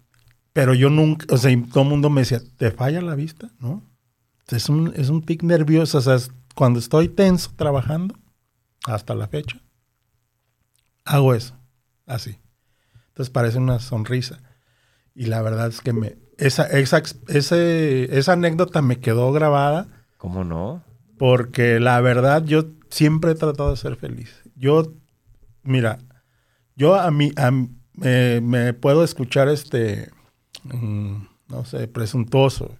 [0.52, 3.50] pero yo nunca, o sea, y todo el mundo me decía, ¿te falla la vista?
[3.58, 3.82] ¿No?
[4.48, 8.14] Es un, es un tic nervioso, o sea, es- cuando estoy tenso trabajando,
[8.84, 9.60] hasta la fecha,
[11.04, 11.54] hago eso,
[12.06, 12.38] así.
[13.08, 14.40] Entonces parece una sonrisa.
[15.14, 20.44] Y la verdad es que me, esa, esa, ese, esa anécdota me quedó grabada ¿Cómo
[20.44, 20.82] no?
[21.18, 24.42] porque la verdad yo siempre he tratado de ser feliz.
[24.56, 24.92] Yo,
[25.62, 25.98] mira,
[26.74, 27.50] yo a mí, a
[28.02, 30.10] eh, me puedo escuchar este,
[30.64, 31.16] mm,
[31.48, 32.76] no sé, presuntuoso,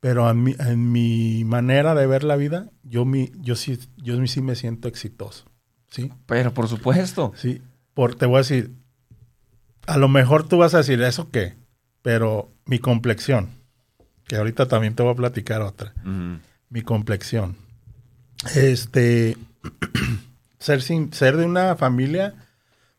[0.00, 4.24] pero a mí, en mi manera de ver la vida, yo, mi, yo, sí, yo
[4.26, 5.46] sí me siento exitoso.
[5.88, 6.12] ¿sí?
[6.26, 7.32] Pero por supuesto.
[7.36, 7.62] Sí,
[7.94, 8.74] por, te voy a decir,
[9.86, 11.54] a lo mejor tú vas a decir, ¿eso qué?
[12.04, 13.48] Pero mi complexión,
[14.26, 15.94] que ahorita también te voy a platicar otra
[16.68, 17.56] mi complexión.
[18.54, 19.38] Este,
[20.58, 22.34] ser, sin, ser de una familia,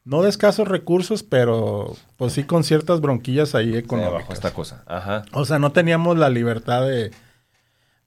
[0.05, 4.31] no de escasos recursos, pero pues sí con ciertas bronquillas ahí económicas.
[4.31, 4.83] esta cosa.
[4.87, 5.23] Ajá.
[5.33, 7.11] O sea, no teníamos la libertad de,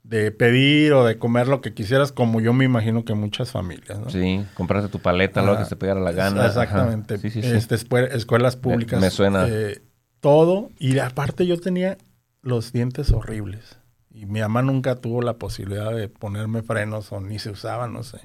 [0.03, 3.99] de pedir o de comer lo que quisieras, como yo me imagino que muchas familias,
[3.99, 4.09] ¿no?
[4.09, 6.45] Sí, comprarte tu paleta, lo Ah, que se te pegara la gana.
[6.47, 7.17] Exactamente.
[7.19, 7.47] Sí, sí, sí.
[7.51, 8.99] Este, escue- escuelas públicas.
[8.99, 9.45] me suena.
[9.47, 9.81] eh,
[10.19, 10.69] todo.
[10.79, 11.97] Y aparte yo tenía
[12.41, 13.77] los dientes horribles.
[14.11, 18.03] Y mi mamá nunca tuvo la posibilidad de ponerme frenos o ni se usaban, no
[18.03, 18.19] sé.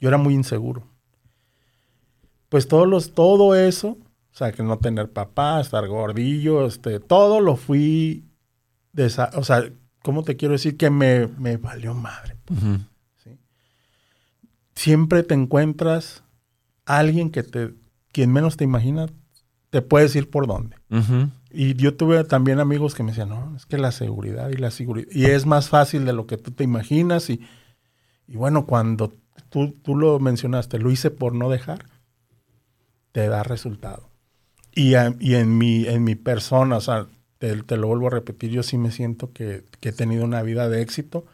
[0.00, 0.86] Yo era muy inseguro.
[2.48, 7.40] Pues todos los, todo eso, o sea, que no tener papá, estar gordillo, este, todo
[7.40, 8.24] lo fui,
[8.94, 9.70] desa- o sea,
[10.02, 10.76] ¿cómo te quiero decir?
[10.76, 12.78] Que me, me valió madre Ujú.
[14.74, 16.22] siempre te encuentras
[16.86, 17.74] alguien que te,
[18.12, 19.06] quien menos te imagina,
[19.70, 20.76] te puede decir por dónde.
[21.50, 24.70] Y yo tuve también amigos que me decían, no, es que la seguridad y la
[24.70, 27.30] seguridad, y es más fácil de lo que tú te imaginas.
[27.30, 27.40] Y,
[28.26, 29.12] y bueno, cuando
[29.50, 31.86] tú, tú lo mencionaste, lo hice por no dejar,
[33.12, 34.08] te da resultado.
[34.74, 37.06] Y, a- y en, mi, en mi persona, o sea,
[37.38, 40.42] te, te lo vuelvo a repetir, yo sí me siento que, que he tenido una
[40.42, 41.24] vida de éxito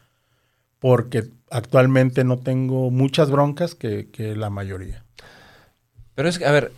[0.78, 5.04] porque actualmente no tengo muchas broncas que, que la mayoría.
[6.14, 6.72] Pero es que, a ver,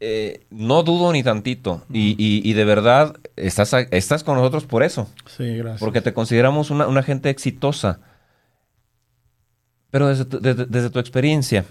[0.00, 1.84] eh, no dudo ni tantito.
[1.92, 5.08] Y, y- y de verdad, estás, a- estás con nosotros por eso.
[5.26, 5.80] Sí, gracias.
[5.80, 8.00] Porque te consideramos una, una gente exitosa.
[9.90, 11.64] Pero desde tu, desde- desde tu experiencia,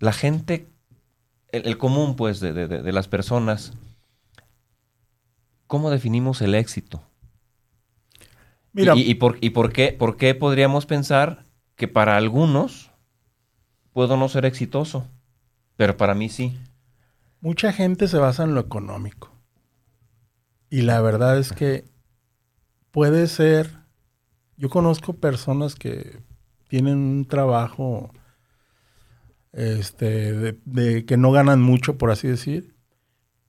[0.00, 0.66] la gente,
[1.50, 3.72] el, el común, pues, de, de- de- de las personas,
[5.66, 7.02] ¿cómo definimos el éxito?
[8.72, 11.44] Mira, ¿Y, y por, y por qué, por qué podríamos pensar
[11.76, 12.90] que para algunos
[13.92, 15.06] puedo no ser exitoso?
[15.76, 16.58] Pero para mí sí.
[17.42, 19.30] Mucha gente se basa en lo económico.
[20.70, 21.84] Y la verdad es que
[22.90, 23.80] puede ser,
[24.56, 26.22] yo conozco personas que
[26.68, 28.10] tienen un trabajo
[29.52, 32.74] este, de, que no ganan mucho, por así decir,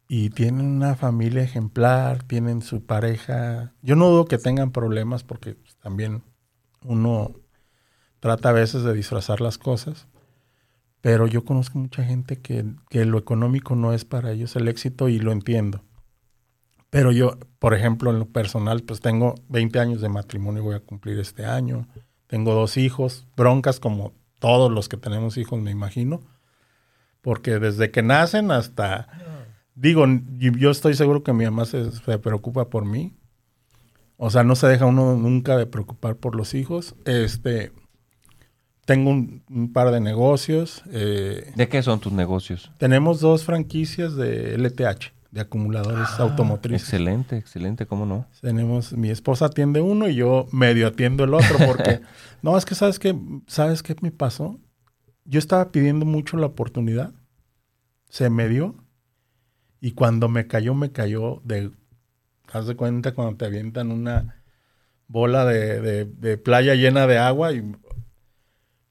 [0.09, 3.73] y tienen una familia ejemplar, tienen su pareja.
[3.81, 6.23] Yo no dudo que tengan problemas porque también
[6.83, 7.35] uno
[8.19, 10.07] trata a veces de disfrazar las cosas.
[11.03, 15.09] Pero yo conozco mucha gente que, que lo económico no es para ellos el éxito
[15.09, 15.83] y lo entiendo.
[16.89, 20.79] Pero yo, por ejemplo, en lo personal, pues tengo 20 años de matrimonio, voy a
[20.79, 21.89] cumplir este año.
[22.27, 26.21] Tengo dos hijos, broncas como todos los que tenemos hijos, me imagino.
[27.19, 29.09] Porque desde que nacen hasta...
[29.75, 30.05] Digo,
[30.37, 33.13] yo estoy seguro que mi mamá se, se preocupa por mí.
[34.15, 36.95] O sea, no se deja uno nunca de preocupar por los hijos.
[37.03, 37.73] Este,
[38.85, 40.83] tengo un, par de negocios.
[40.91, 42.71] Eh, ¿De qué son tus negocios?
[42.77, 46.89] Tenemos dos franquicias de LTH, de acumuladores Ah, automotrices.
[46.89, 48.27] Excelente, excelente, ¿cómo no?
[48.41, 52.01] Tenemos, mi esposa atiende uno y yo medio atiendo el otro porque,
[52.41, 53.15] no, es que sabes qué,
[53.47, 54.59] ¿sabes qué me pasó?
[55.25, 57.13] Yo estaba pidiendo mucho la oportunidad,
[58.09, 58.75] se me dio
[59.79, 61.71] y cuando me cayó, me cayó de,
[62.51, 64.43] haz de cuenta cuando te avientan una
[65.07, 67.63] bola de, de- de playa llena de agua y,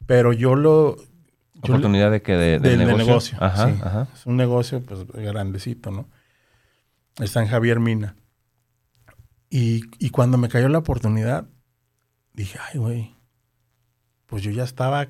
[0.07, 3.07] pero yo lo, yo le- ¿Oportunidad de que de, del negocio.
[3.07, 3.38] negocio?
[3.41, 3.81] Ajá, sí.
[3.83, 4.09] ajá.
[4.15, 6.09] Es un negocio pues grandecito, ¿no?
[7.19, 8.17] Está en Javier Mina.
[9.51, 11.47] Y, y cuando me cayó la oportunidad,
[12.33, 13.15] dije, ay, güey,
[14.27, 15.09] pues yo ya estaba,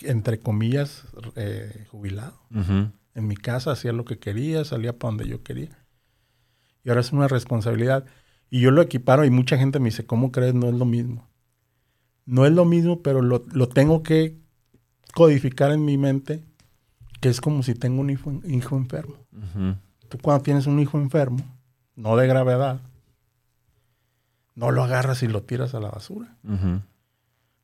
[0.00, 1.04] entre comillas,
[1.36, 2.40] eh, jubilado.
[3.14, 5.78] En mi casa hacía lo que quería, salía para donde yo quería.
[6.82, 8.04] Y ahora es una responsabilidad.
[8.50, 10.54] Y yo lo equiparo y mucha gente me dice, ¿cómo crees?
[10.54, 11.30] No es lo mismo.
[12.24, 14.38] No es lo mismo, pero lo, lo tengo que
[15.14, 16.42] codificar en mi mente,
[17.20, 19.16] que es como si tengo un hijo, hijo enfermo.
[20.08, 21.40] Tú cuando tienes un hijo enfermo,
[21.96, 22.80] no de gravedad,
[24.54, 26.36] no lo agarras y lo tiras a la basura.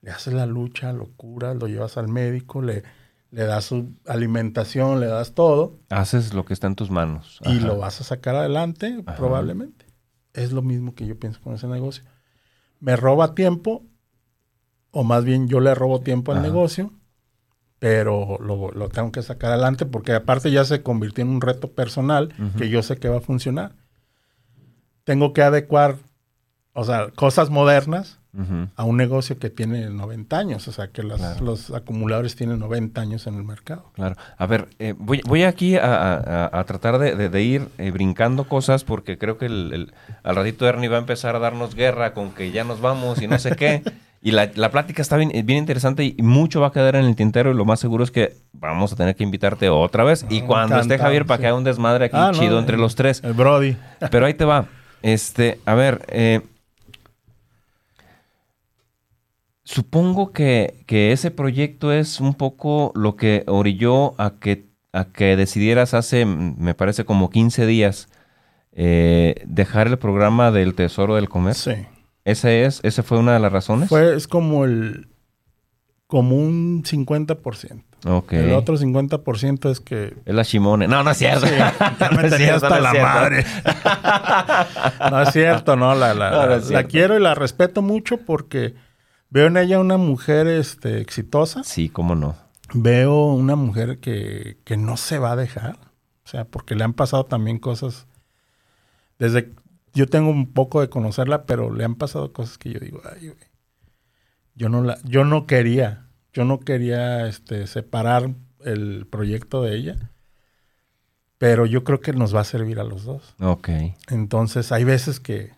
[0.00, 2.82] Le haces la lucha, lo curas, lo llevas al médico, le,
[3.30, 5.78] le das su alimentación, le das todo.
[5.90, 7.40] Haces lo que está en tus manos.
[7.44, 9.16] y lo vas a sacar adelante, Ajá.
[9.16, 9.86] probablemente.
[10.32, 12.04] Es lo mismo que yo pienso con ese negocio.
[12.80, 13.82] Me roba tiempo,
[14.90, 16.46] o más bien yo le robo tiempo al Ajá.
[16.46, 16.92] negocio,
[17.78, 21.70] pero lo, lo tengo que sacar adelante porque aparte ya se convirtió en un reto
[21.72, 23.72] personal que yo sé que va a funcionar.
[25.04, 25.96] Tengo que adecuar,
[26.72, 28.18] o sea, cosas modernas
[28.76, 31.44] a un negocio que tiene 90 años, o sea, que las- Claro.
[31.44, 33.90] los acumuladores tienen 90 años en el mercado.
[33.94, 34.14] Claro.
[34.36, 37.68] A ver, eh, voy, voy aquí a, a- a- a tratar de, de- de ir
[37.78, 41.40] eh, brincando cosas porque creo que el, el- al ratito Ernie va a empezar a
[41.40, 43.82] darnos guerra con que ya nos vamos y no sé qué.
[44.20, 47.14] Y la, la plática está bien, bien interesante y mucho va a quedar en el
[47.14, 50.26] tintero y lo más seguro es que vamos a tener que invitarte otra vez.
[50.28, 51.42] y Ah, cuando esté Javier para sí.
[51.42, 53.20] que haga un desmadre aquí Ah, chido entre los tres.
[53.22, 53.76] El Brody.
[54.10, 54.66] Pero ahí te va.
[55.02, 56.40] Este, a ver, eh,
[59.64, 65.36] supongo que, que ese proyecto es un poco lo que orilló a que, a que
[65.36, 68.08] decidieras hace, me parece, como 15 días
[68.72, 71.74] eh, dejar el programa del Tesoro del Comercio.
[71.74, 71.86] Sí.
[72.30, 73.88] ¿Ese es, ¿Esa fue una de las razones?
[73.88, 75.08] Fue, es como el,
[76.06, 77.82] como un 50%.
[78.06, 78.32] Ok.
[78.34, 80.86] El otro 50% es que Es la Shimone.
[80.88, 81.46] No, no es cierto.
[81.46, 81.74] ya
[82.10, 83.08] No me es tenía cierto, hasta no la cierto.
[83.08, 83.44] madre.
[85.10, 88.74] no es cierto, no, la, la, No, no la- quiero y la respeto mucho porque
[89.30, 91.64] veo en ella una mujer este, exitosa.
[91.64, 92.36] Sí, cómo no.
[92.74, 95.76] Veo una mujer que, que no se va a dejar.
[96.24, 98.06] O sea, porque le han pasado también cosas.
[99.18, 99.50] Desde
[99.98, 103.30] yo tengo un poco de conocerla, pero le han pasado cosas que yo digo, ay,
[103.30, 103.48] güey.
[104.54, 108.30] Yo no la, yo no quería, yo no quería este, separar
[108.64, 110.12] el proyecto de ella.
[111.36, 113.34] Pero yo creo que nos va a servir a los dos.
[113.40, 113.70] Ok.
[114.08, 115.50] Entonces, hay veces que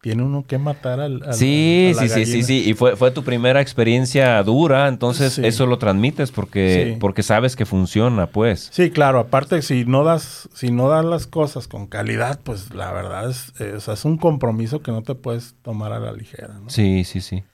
[0.00, 1.22] tiene uno que matar al.
[1.22, 2.70] al- Sí, a la sí, sí, sí, sí.
[2.70, 5.42] Y fue, fue tu primera experiencia dura, entonces Sí.
[5.44, 6.96] eso lo transmites porque, Sí.
[6.98, 8.70] porque sabes que funciona, pues.
[8.72, 9.18] Sí, claro.
[9.18, 13.52] Aparte, si no das, si no das las cosas con calidad, pues la verdad es,
[13.60, 16.54] eh, o sea, es un compromiso que no te puedes tomar a la ligera.
[16.62, 16.70] ¿no?
[16.70, 17.44] Sí, sí, sí.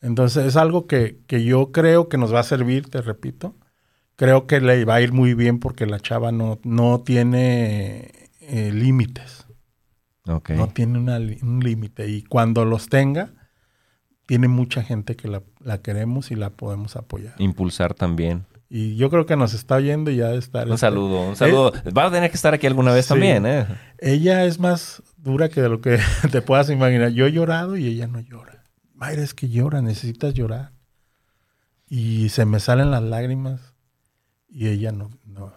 [0.00, 3.56] Entonces es algo que, que yo creo que nos va a servir, te repito.
[4.14, 8.70] Creo que le va a ir muy bien porque la chava no, no tiene eh,
[8.72, 9.45] límites.
[10.26, 12.08] No tiene una un límite.
[12.08, 13.30] Y cuando los tenga,
[14.26, 17.34] tiene mucha gente que la, la queremos y la podemos apoyar.
[17.38, 18.44] Impulsar también.
[18.68, 20.66] Y yo creo que nos está oyendo y ya de estar.
[20.66, 21.72] Un este, saludo, un saludo.
[21.96, 23.10] Va a tener que estar aquí alguna vez Sí.
[23.10, 23.66] también, ¿eh?
[23.98, 26.00] Ella es más dura que de lo que
[26.32, 27.10] te puedas imaginar.
[27.10, 28.64] Yo he llorado y ella no llora.
[28.94, 30.72] Mayra, es que llora, necesitas llorar.
[31.88, 33.60] Y se me salen las lágrimas
[34.48, 35.10] y ella no.
[35.24, 35.52] no.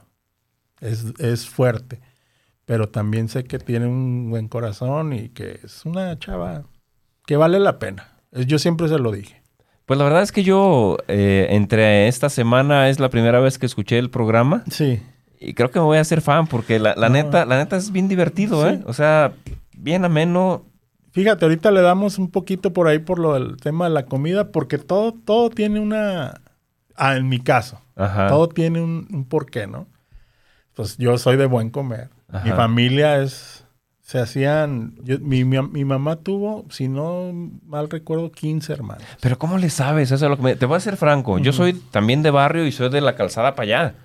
[0.80, 2.00] Es, es fuerte.
[2.70, 6.66] Pero también sé que tiene un buen corazón y que es una chava
[7.26, 8.10] que vale la pena.
[8.32, 9.42] Yo siempre se lo dije.
[9.88, 13.66] Pues la verdad es que yo, eh, entre esta semana es la primera vez que
[13.66, 15.02] escuché el programa Sí.
[15.40, 17.16] y creo que me voy a hacer fan porque la, la No.
[17.16, 18.76] neta, la neta es bien divertido, Sí.
[18.76, 18.84] ¿eh?
[18.86, 19.34] O sea,
[19.76, 20.64] bien ameno.
[21.12, 24.52] Fíjate, ahorita le damos un poquito por ahí por lo del tema de la comida,
[24.52, 26.40] porque todo, todo tiene una.
[26.96, 28.28] Ah, en mi caso, Ajá.
[28.28, 29.88] todo tiene un, un porqué, ¿no?
[30.76, 32.12] Pues yo soy de buen comer.
[32.44, 33.66] Mi familia es
[34.02, 37.32] se hacían, yo- mi, mi, mi mamá tuvo, si no
[37.68, 39.04] mal recuerdo, 15 hermanos.
[39.22, 40.12] Pero ¿cómo le sabes?
[40.12, 41.38] Eso es lo que me- Te voy a ser franco.
[41.38, 43.96] Yo soy también de barrio y soy de la calzada para allá.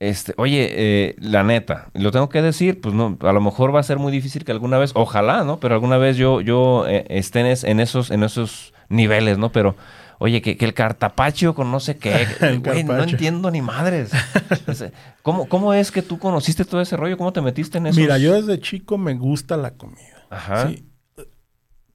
[0.00, 3.80] Este, oye, eh, la neta, lo tengo que decir, pues no, a lo mejor va
[3.80, 5.60] a ser muy difícil que alguna vez, ojalá, ¿no?
[5.60, 9.50] Pero alguna vez yo, yo eh, esté en, es- en esos, en esos niveles, ¿no?
[9.52, 9.76] Pero,
[10.22, 12.26] oye, que, que el cartapacho con no sé qué,
[12.64, 14.10] güey, no entiendo ni madres.
[15.22, 17.16] ¿Cómo, ¿Cómo es que tú conociste todo ese rollo?
[17.18, 18.00] ¿Cómo te metiste en eso?
[18.00, 20.26] Mira, yo desde chico me gusta la comida.
[20.30, 20.68] Ajá.
[20.68, 20.86] Sí.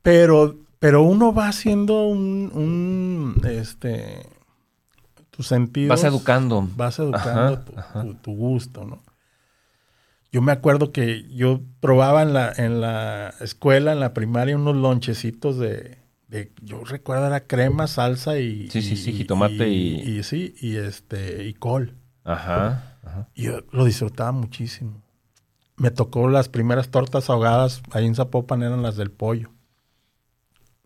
[0.02, 4.26] Pero, pero uno va haciendo un, un, este,
[5.32, 5.90] tus sentidos.
[5.90, 6.68] Vas educando.
[6.76, 8.02] Vas educando Ajá, tu, ajá.
[8.04, 9.02] tu- tu gusto, ¿no?
[10.32, 14.76] Yo me acuerdo que yo probaba en la, en la escuela, en la primaria, unos
[14.76, 18.70] lonchecitos de, de- yo recuerdo era crema, salsa y...
[18.70, 20.24] Sí, sí, sí, jitomate y- y...
[20.24, 21.96] sí, y este, y col.
[22.24, 22.98] Ajá.
[23.04, 23.30] ajá.
[23.34, 25.02] Y yo lo disfrutaba muchísimo.
[25.78, 29.52] Me tocó las primeras tortas ahogadas ahí en Zapopan, eran las del pollo.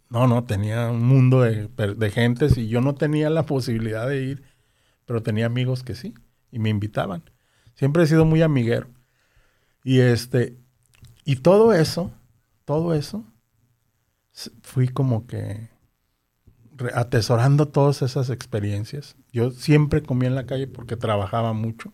[0.10, 4.21] No, no, tenía un mundo de, de gentes y yo no tenía la posibilidad de
[4.23, 4.43] ir,
[5.06, 6.13] pero tenía amigos que sí,
[6.51, 7.23] y me invitaban.
[7.75, 8.88] Siempre he sido muy amiguero.
[9.84, 10.58] Y este,
[11.25, 12.12] y todo eso,
[12.65, 13.25] todo eso,
[14.63, 15.69] fui como que
[16.95, 19.15] atesorando todas esas experiencias.
[19.32, 21.93] Yo siempre comía en la calle porque trabajaba mucho.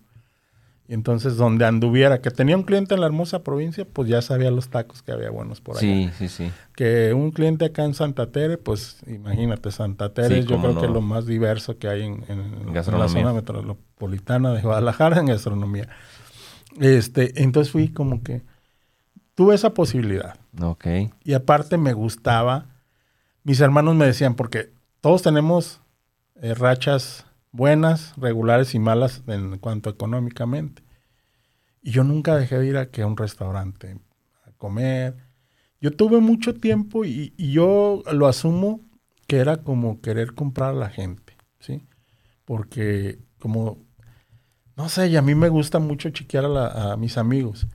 [0.90, 4.50] Y entonces donde anduviera, que tenía un cliente en la hermosa provincia, pues ya sabía
[4.52, 5.82] los tacos que había buenos por allá.
[5.82, 6.52] Sí, sí, sí.
[6.78, 10.72] Que un cliente acá en Santa Tere, pues imagínate, Santa Tere Sí, es yo creo
[10.74, 10.80] no.
[10.80, 15.20] que es lo más diverso que hay en, en- en la zona metropolitana de Guadalajara
[15.20, 15.90] en gastronomía.
[16.80, 18.44] Este, entonces fui como que
[19.38, 20.36] tuve esa posibilidad.
[20.60, 20.88] Ok.
[21.24, 22.66] Y aparte me gustaba,
[23.44, 25.80] mis hermanos me decían, porque todos tenemos
[26.42, 30.82] eh, rachas buenas, regulares y malas en cuanto económicamente.
[31.84, 34.00] Y yo nunca dejé de ir a, que a un restaurante
[34.44, 35.16] a comer.
[35.80, 38.82] Yo tuve mucho tiempo y, y yo lo asumo
[39.28, 41.84] que era como querer comprar a la gente, ¿sí?
[42.44, 43.78] Porque como,
[44.76, 47.68] no sé, y a mí me gusta mucho chiquear a, la- a mis amigos.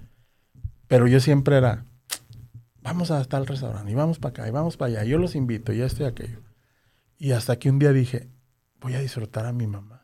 [0.93, 1.87] Pero yo siempre era,
[2.83, 5.73] vamos a tal restaurante, y vamos para acá, y vamos para allá, yo los invito,
[5.73, 6.41] y esto y aquello.
[7.19, 8.29] Y hasta que un día dije,
[8.79, 10.03] voy a disfrutar a mi mamá,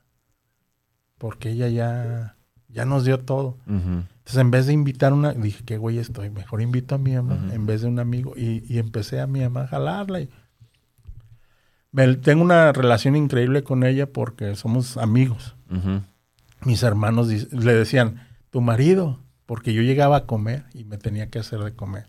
[1.19, 2.37] porque ella ya,
[2.69, 3.59] ya nos dio todo.
[3.67, 7.13] Entonces, en vez de invitar a una, dije, qué güey estoy, mejor invito a mi
[7.15, 8.33] mamá en vez de un amigo.
[8.37, 10.21] Y, y empecé a mi mamá a jalarla.
[10.21, 10.31] Y
[11.93, 15.55] me- tengo una relación increíble con ella porque somos amigos.
[16.65, 21.39] Mis hermanos le decían, tu marido, porque yo llegaba a comer y me tenía que
[21.39, 22.05] hacer de comer.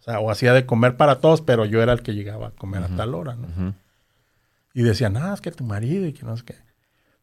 [0.00, 2.50] O sea, o hacía de comer para todos, pero yo era el que llegaba a
[2.52, 3.74] comer a tal hora, ¿no?
[4.72, 6.54] Y decían, ah, es que tu marido y que no sé qué.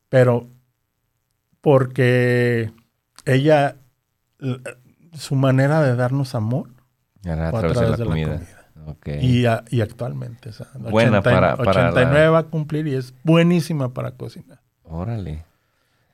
[0.07, 0.47] Pero
[1.61, 2.71] porque
[3.25, 3.77] ella,
[4.39, 4.61] l-
[5.13, 6.69] su manera de darnos amor
[7.23, 8.35] Era a fue a través de la través de la comida.
[8.75, 8.91] comida.
[8.91, 9.07] Ok.
[9.21, 12.95] Y, a- y actualmente, o sea, Buena para- para 89 la- va a cumplir y
[12.95, 14.61] es buenísima para cocinar.
[14.83, 15.43] Órale.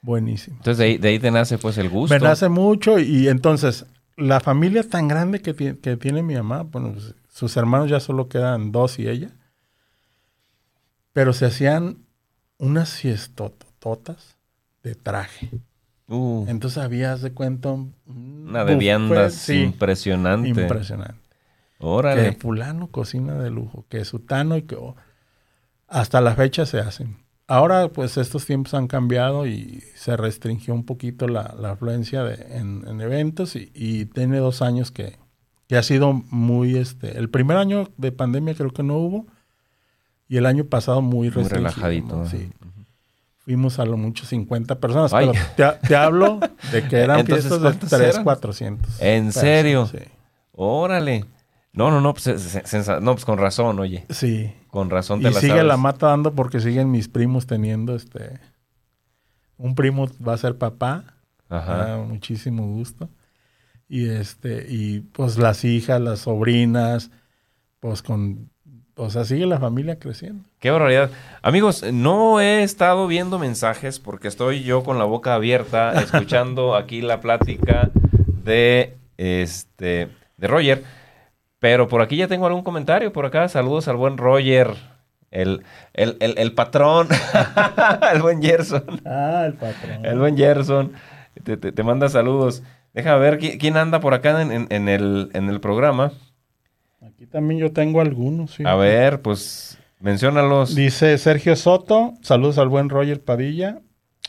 [0.06, 0.58] Buenísima.
[0.58, 2.14] Entonces de ahí, de ahí te nace pues el gusto.
[2.14, 3.88] Me nace mucho y entonces
[4.18, 8.30] la familia tan grande que, que tiene mi mamá, bueno, pues, sus hermanos ya solo
[8.30, 9.32] quedan dos y ella,
[11.12, 11.98] pero se hacían
[12.60, 14.38] unas fiestototas
[14.84, 15.50] de traje.
[16.08, 20.50] Uh, Entonces había, de cuenta, un un una viandas sí, impresionante.
[20.50, 21.20] impresionante.
[21.80, 22.30] Órale.
[22.30, 24.96] Que fulano cocina de lujo, que sutano y que oh,
[25.88, 27.25] hasta la fecha se hacen.
[27.48, 32.58] Ahora, pues estos tiempos han cambiado y se restringió un poquito la, la afluencia de-
[32.58, 35.18] en, en eventos y, y tiene dos años que,
[35.68, 39.28] que ha sido muy, este, el primer año de pandemia creo que no hubo
[40.28, 41.70] y el año pasado muy Muy restringido.
[41.70, 42.16] relajadito.
[42.16, 42.26] ¿no?
[42.28, 42.50] Sí.
[43.44, 45.30] Fuimos a lo mucho 50 personas, Ay.
[45.56, 46.40] pero te, te hablo
[46.72, 48.24] de que eran Entonces, fiestas de ¿cuántos 3, eran?
[48.24, 49.02] 400.
[49.02, 49.86] ¿En serio?
[49.86, 50.00] Sí.
[50.52, 51.26] Órale.
[51.74, 54.06] No, no, no, pues, se- se- sensa- no, pues con razón, oye.
[54.10, 54.52] Sí.
[54.76, 55.68] Con razón te Y la sigue sabes.
[55.68, 58.42] la mata dando porque siguen mis primos teniendo este.
[59.58, 61.16] Un primo va a ser papá.
[61.48, 62.04] Ajá.
[62.06, 63.08] muchísimo gusto.
[63.88, 67.10] Y este, y pues las hijas, las sobrinas,
[67.80, 68.50] pues con.
[68.98, 70.44] O sea, sigue la familia creciendo.
[70.60, 71.10] Qué barbaridad.
[71.42, 77.00] Amigos, no he estado viendo mensajes porque estoy yo con la boca abierta escuchando aquí
[77.00, 77.92] la plática
[78.44, 80.84] de este de Roger.
[81.60, 83.12] Pero por aquí ya tengo algún comentario.
[83.14, 84.76] Por acá, saludos al buen Roger.
[85.32, 87.08] El, el, el, el patrón.
[88.14, 89.02] el buen Gerson.
[89.06, 90.06] Ah, el patrón.
[90.06, 90.94] El buen Gerson.
[91.44, 92.64] Te, te- te manda saludos.
[92.94, 96.12] Déjame ver qui- quién anda por acá en, en- en el, en el programa.
[97.02, 98.52] Aquí también yo tengo algunos.
[98.52, 98.64] sí.
[98.66, 100.76] A ver, pues, menciónalos.
[100.76, 103.80] Dice Sergio Soto, saludos al buen Roger Padilla.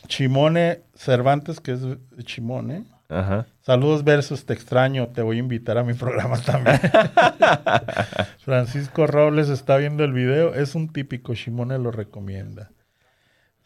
[0.07, 1.81] Chimone Cervantes, que es
[2.25, 2.83] Chimone.
[3.09, 3.45] Ajá.
[3.61, 6.79] Saludos versus, te extraño, te voy a invitar a mi programa también.
[8.39, 12.71] Francisco Robles está viendo el video, es un típico, Shimone lo recomienda.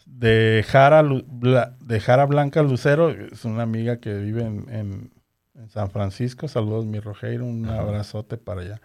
[0.05, 5.11] De Jara, Lu- Bla- de Jara Blanca Lucero, es una amiga que vive en, en-
[5.55, 6.47] en San Francisco.
[6.47, 8.81] Saludos, mi Rogeiro, un abrazote para allá.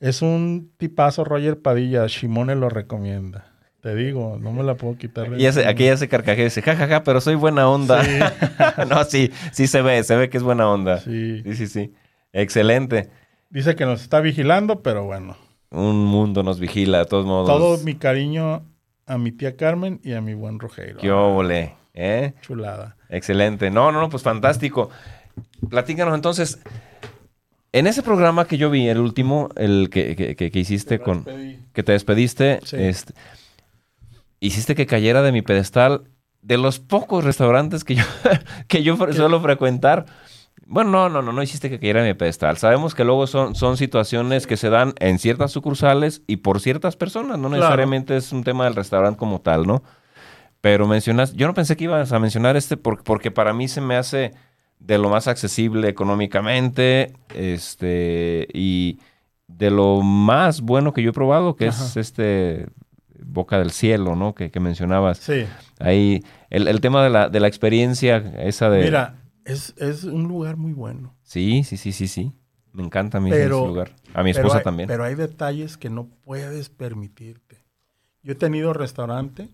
[0.00, 3.46] Es un tipazo, Roger Padilla, Shimone lo recomienda.
[3.86, 5.30] Te digo, no me la puedo quitar.
[5.30, 8.02] de Y aquí ya se carcajea y dice, jajaja, pero soy buena onda.
[8.02, 8.18] Sí.
[8.90, 10.98] no, sí, sí se ve, se ve que es buena onda.
[10.98, 11.40] Sí.
[11.44, 11.94] Sí, sí, sí.
[12.32, 13.10] Excelente.
[13.48, 15.36] Dice que nos está vigilando, pero bueno.
[15.70, 17.46] Un mundo nos vigila, de todos modos.
[17.46, 18.64] Todo mi cariño
[19.06, 20.98] a mi tía Carmen y a mi buen Rogeiro.
[20.98, 22.34] Qué óvole, ¿eh?
[22.40, 22.96] Chulada.
[23.08, 23.70] Excelente.
[23.70, 24.90] No, no, no, pues fantástico.
[25.70, 26.58] Platícanos entonces.
[27.70, 31.24] En ese programa que yo vi, el último, el que, que- que- que hiciste con.
[31.72, 32.76] que te despediste, Sí.
[32.80, 33.14] este,
[34.40, 36.04] hiciste que cayera de mi pedestal
[36.42, 38.04] de los pocos restaurantes que yo,
[38.68, 40.06] que yo suelo frecuentar.
[40.68, 42.56] Bueno, no, no, no, no hiciste que cayera de mi pedestal.
[42.56, 46.96] Sabemos que luego son, son situaciones que se dan en ciertas sucursales y por ciertas
[46.96, 47.38] personas.
[47.38, 47.62] No Claro.
[47.62, 49.82] necesariamente es un tema del restaurante como tal, ¿no?
[50.60, 53.80] Pero mencionas, yo no pensé que ibas a mencionar este por- porque para mí se
[53.80, 54.32] me hace
[54.80, 58.98] de lo más accesible económicamente, este, y
[59.46, 62.66] de lo más bueno que yo he probado, que es este
[63.24, 64.34] Boca del Cielo, ¿no?
[64.34, 65.18] Que, que mencionabas.
[65.18, 65.44] Sí.
[65.78, 68.84] Ahí, el, el tema de la, de la experiencia, esa de...
[68.84, 71.14] Mira, es, es un lugar muy bueno.
[71.22, 72.32] Sí, sí, sí, sí, sí.
[72.72, 73.96] Me encanta a mí Pero- ese lugar.
[74.14, 74.86] A mi esposa hay- también.
[74.88, 77.64] Pero hay detalles que no puedes permitirte.
[78.22, 79.48] Yo he tenido restaurante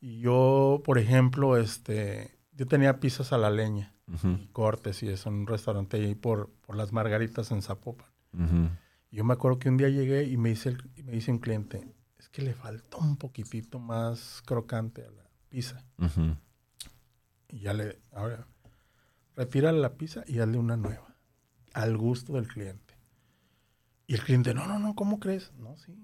[0.00, 3.92] y yo, por ejemplo, este, yo tenía pizzas a la leña,
[4.38, 8.06] y cortes y eso en un restaurante ahí por, por las margaritas en Zapopan.
[9.10, 11.86] Yo me acuerdo que un día llegué y me dice, el- me dice un cliente,
[12.34, 15.84] que le faltó un poquitito más crocante a la pizza.
[17.48, 18.48] Y ya le, ahora,
[19.36, 21.14] retírale la pizza y hazle una nueva,
[21.74, 22.98] al gusto del cliente.
[24.08, 25.52] Y el cliente, no, no, no, ¿cómo crees?
[25.52, 25.96] No, sí.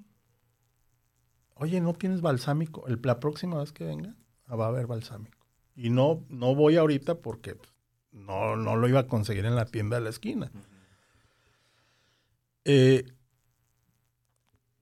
[1.57, 2.87] Oye, ¿no tienes balsámico?
[2.87, 4.14] El- la próxima vez que venga,
[4.47, 5.45] ah, va a haber balsámico.
[5.74, 7.74] Y no, no voy ahorita porque pues,
[8.12, 10.53] no, no lo iba a conseguir en la tienda de la esquina.
[12.64, 13.05] Eh,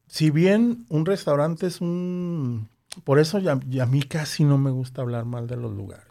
[0.08, 2.68] si bien un restaurante es un...
[3.04, 6.06] Por eso ya, ya a mí casi no me gusta hablar mal de los lugares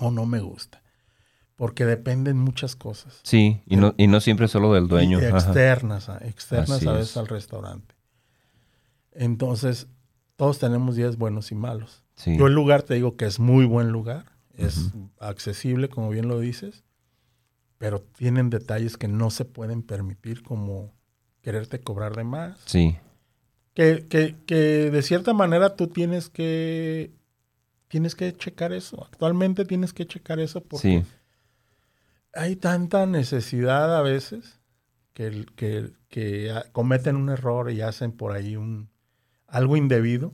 [0.00, 0.82] o no me gusta.
[1.56, 3.20] Porque dependen muchas cosas.
[3.22, 5.20] Sí, y no, y no siempre solo del dueño.
[5.20, 7.16] Y externas, a- externas Así a veces es.
[7.16, 7.94] al restaurante.
[9.12, 9.86] Entonces,
[10.36, 12.02] todos tenemos días buenos y malos.
[12.16, 12.36] Sí.
[12.36, 14.32] Yo el lugar te digo que es muy buen lugar.
[14.56, 16.84] Es accesible, como bien lo dices.
[17.78, 20.92] Pero tienen detalles que no se pueden permitir, como
[21.44, 22.58] quererte cobrar de más.
[22.64, 22.96] Sí.
[23.74, 27.12] Que, que, que de cierta manera tú tienes que
[27.88, 29.04] tienes que checar eso.
[29.04, 31.04] Actualmente tienes que checar eso porque Sí.
[32.32, 34.58] hay tanta necesidad a veces
[35.12, 35.44] que,
[36.08, 38.88] que, cometen un error y hacen por ahí un
[39.46, 40.32] algo indebido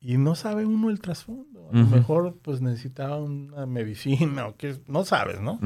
[0.00, 1.68] y no sabe uno el trasfondo.
[1.72, 5.60] A lo mejor pues necesitaba una medicina o que no sabes, ¿no?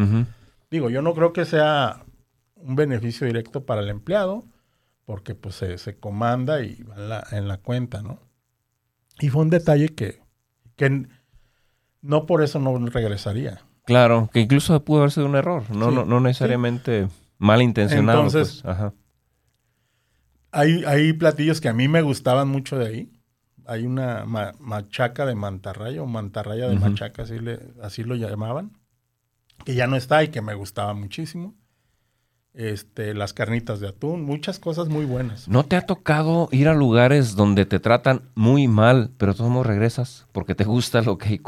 [0.71, 2.05] Digo, yo no creo que sea
[2.63, 4.45] un beneficio directo para el empleado,
[5.05, 8.21] porque pues se, se comanda y va en la, en la cuenta, ¿no?
[9.21, 10.21] Y fue un detalle que,
[10.77, 11.07] que
[12.01, 13.61] no por eso no regresaría.
[13.85, 15.65] Claro, que incluso pudo haber sido un error.
[15.71, 17.09] No, Sí, no, no necesariamente
[17.39, 18.19] malintencionado.
[18.25, 18.65] Entonces- pues.
[18.75, 18.95] Ajá.
[20.51, 23.13] Hay, hay platillos que a mí me gustaban mucho de ahí.
[23.65, 28.77] Hay una ma- machaca de mantarraya o mantarraya de machaca, así, le, así lo llamaban,
[29.65, 31.55] que ya no está y que me gustaba muchísimo.
[32.55, 35.49] Este, las carnitas de atún, muchas cosas muy buenas.
[35.49, 39.63] ¿No te ha tocado ir a lugares donde te tratan muy mal, pero tú no
[39.63, 41.41] regresas porque te gusta lo que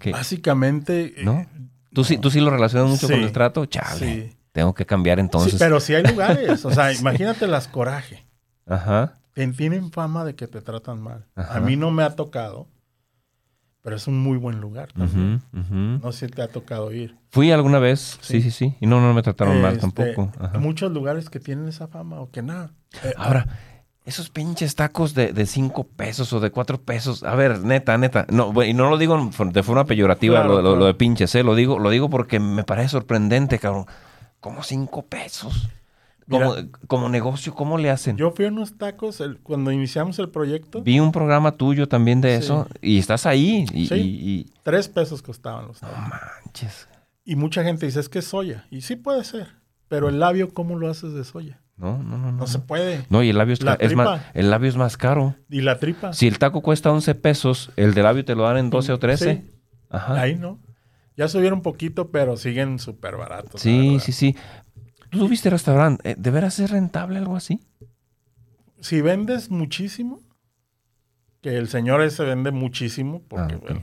[0.00, 0.10] que...
[0.10, 1.46] Básicamente, eh, ¿No?
[1.92, 3.12] ¿Tú, Sí, ¿Tú sí lo relacionas mucho Sí.
[3.12, 3.66] con el trato?
[3.66, 3.98] Chale.
[4.30, 4.36] Sí.
[4.50, 5.52] Tengo que cambiar entonces.
[5.52, 6.64] Sí, pero sí hay lugares.
[6.64, 8.26] O sea, imagínate las coraje.
[8.66, 9.18] Ajá.
[9.34, 11.24] Tien- Tienen fama de que te tratan mal.
[11.36, 11.56] Ajá.
[11.56, 12.66] A mí no me ha tocado,
[13.82, 14.92] pero es un muy buen lugar.
[14.92, 15.42] también.
[16.02, 17.16] No sé si te ha tocado ir.
[17.30, 18.70] Fui alguna vez, sí, sí, Sí.
[18.70, 18.76] sí.
[18.80, 20.32] Y no, no me trataron mal Este, tampoco.
[20.38, 20.58] Ajá.
[20.58, 22.70] Muchos lugares que tienen esa fama o que nada.
[23.02, 23.46] Eh, Ahora,
[24.04, 27.22] esos pinches tacos de, de cinco pesos o de cuatro pesos.
[27.24, 28.26] A ver, neta, neta.
[28.30, 30.86] No, y no lo digo de forma peyorativa Claro, lo, lo- lo claro.
[30.86, 31.42] de pinches, ¿eh?
[31.42, 33.86] Lo digo, lo digo porque me parece sorprendente, cabrón.
[34.40, 35.68] ¿Cómo cinco pesos?
[36.28, 36.68] Como, Mira.
[36.86, 38.16] como negocio, ¿cómo le hacen?
[38.16, 40.82] Yo fui a unos tacos el- cuando iniciamos el proyecto.
[40.82, 42.44] Vi un programa tuyo también de Sí.
[42.44, 43.64] eso y estás ahí.
[43.72, 43.94] Y, Sí.
[43.94, 46.08] y- y- Tres pesos costaban los no tacos.
[46.44, 46.88] manches.
[47.24, 48.66] Y mucha gente dice, es que es soya.
[48.70, 49.48] Y sí puede ser.
[49.88, 51.60] Pero el labio, ¿cómo lo haces de soya?
[51.76, 52.30] No, no, no.
[52.30, 53.04] No, No se puede.
[53.10, 55.34] No, y el labio es, La ca- es más, el labio es más caro.
[55.50, 56.12] Y la tripa.
[56.12, 58.98] Si el taco cuesta 11 pesos, el de labio te lo dan en 12 o
[58.98, 59.34] 13.
[59.44, 59.50] Sí.
[59.90, 60.20] Ajá.
[60.20, 60.58] Ahí no.
[61.16, 63.60] Ya subieron un poquito, pero siguen súper baratos.
[63.60, 64.36] Sí, sí, sí.
[65.12, 66.12] ¿Tú tuviste restaurante?
[66.12, 67.60] Eh, ¿De veras es rentable algo así?
[68.80, 70.22] Si vendes muchísimo,
[71.42, 73.80] que el señor ese vende muchísimo, porque Ah, bueno,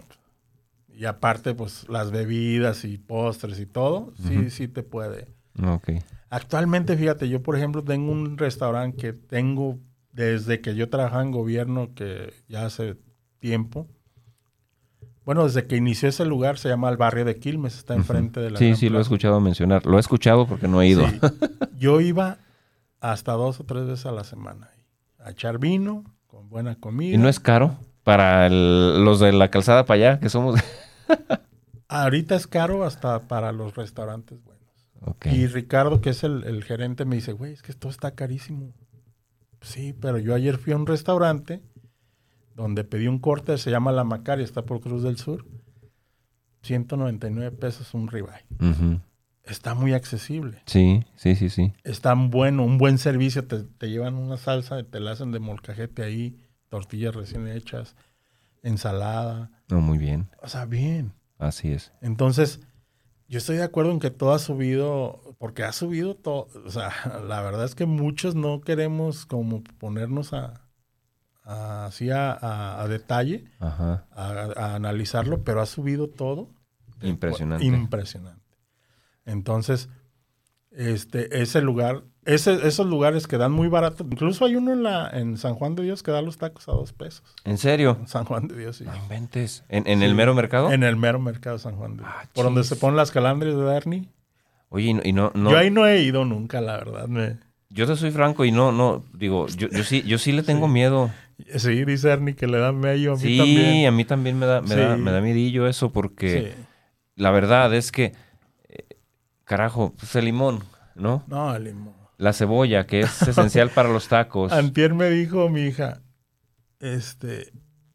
[0.91, 5.27] y aparte, pues las bebidas y postres y todo, sí, sí te puede.
[5.63, 5.91] Ok.
[6.31, 9.77] Actualmente, fíjate, yo por ejemplo tengo un restaurante que tengo
[10.11, 12.97] desde que yo trabajaba en gobierno, que ya hace
[13.37, 13.87] tiempo.
[15.29, 18.49] Bueno, desde que inició ese lugar se llama el barrio de Quilmes, está enfrente de
[18.49, 19.85] la Sí, Gran sí, lo he escuchado mencionar.
[19.85, 21.07] Lo he escuchado porque no he ido.
[21.07, 21.19] Sí.
[21.77, 22.39] Yo iba
[22.99, 24.71] hasta dos o tres veces a la semana
[25.19, 27.13] a echar vino, con buena comida.
[27.13, 27.77] ¿Y no es caro?
[28.03, 30.59] Para el- los de la calzada para allá, que somos...
[31.87, 34.89] Ahorita es caro hasta para los restaurantes buenos.
[35.01, 35.27] ok.
[35.27, 38.73] Y Ricardo, que es el, el gerente, me dice, güey, es que esto está carísimo.
[39.61, 41.61] Sí, pero yo ayer fui a un restaurante
[42.59, 45.45] donde pedí un corte, se llama La Macaria, está por Cruz del Sur.
[46.61, 48.45] 199 pesos un ribeye.
[49.43, 50.61] Está muy accesible.
[50.65, 51.73] Sí, sí, sí, sí.
[51.83, 53.47] Está bueno, un buen servicio.
[53.47, 56.37] Te, te llevan una salsa, te la hacen de molcajete ahí,
[56.69, 57.95] tortillas recién hechas,
[58.61, 59.49] ensalada.
[59.69, 60.29] No, muy bien.
[60.43, 61.13] O sea, bien.
[61.39, 61.93] Así es.
[62.01, 62.59] Entonces,
[63.27, 66.47] yo estoy de acuerdo en que todo ha subido, porque ha subido todo.
[66.65, 66.91] O sea,
[67.27, 70.65] la verdad es que muchos no queremos como ponernos a-
[71.49, 74.05] así a, a- a detalle, Ajá.
[74.11, 76.49] a, a analizarlo, pero ha subido todo.
[77.01, 77.65] Impresionante.
[77.65, 78.43] Impresionante.
[79.25, 79.89] Entonces,
[80.71, 85.09] este, ese lugar, ese, esos lugares que dan muy barato, incluso hay uno en la,
[85.09, 87.23] en San Juan de Dios que da los tacos a dos pesos.
[87.43, 87.97] ¿En serio?
[87.99, 88.83] En San Juan de Dios, sí.
[88.85, 89.63] No inventes.
[89.69, 90.05] ¿En, en Sí.
[90.05, 90.71] el mero mercado?
[90.71, 92.09] En el mero mercado de San Juan de Dios.
[92.13, 94.09] Ah, por donde se ponen las calandrias de Bernie.
[94.69, 97.07] Oye, y no, y no, no- Yo ahí no he ido nunca, la verdad.
[97.07, 97.37] me-
[97.71, 100.65] yo te soy franco y no, no, digo, yo, yo sí, yo sí le tengo
[100.67, 100.73] Sí.
[100.73, 101.11] miedo.
[101.57, 103.87] Sí, dice Ernie que le da medio a mí Sí, también.
[103.87, 105.01] a mí también me da, me da, Sí.
[105.01, 106.63] me da miedillo eso porque Sí.
[107.15, 108.13] la verdad es que,
[108.67, 108.85] eh,
[109.45, 110.63] carajo, pues el limón,
[110.95, 111.23] ¿no?
[111.27, 111.93] No, el limón.
[112.17, 114.51] La cebolla, que es esencial para los tacos.
[114.53, 116.01] Antier me dijo mi hija,
[116.79, 117.53] este,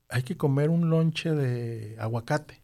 [0.08, 2.62] hay que comer un lonche de aguacate.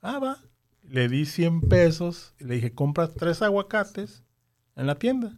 [0.00, 0.38] Ah, va.
[0.82, 4.22] Le di 100 pesos y le dije, compra tres aguacates
[4.76, 5.36] en la tienda.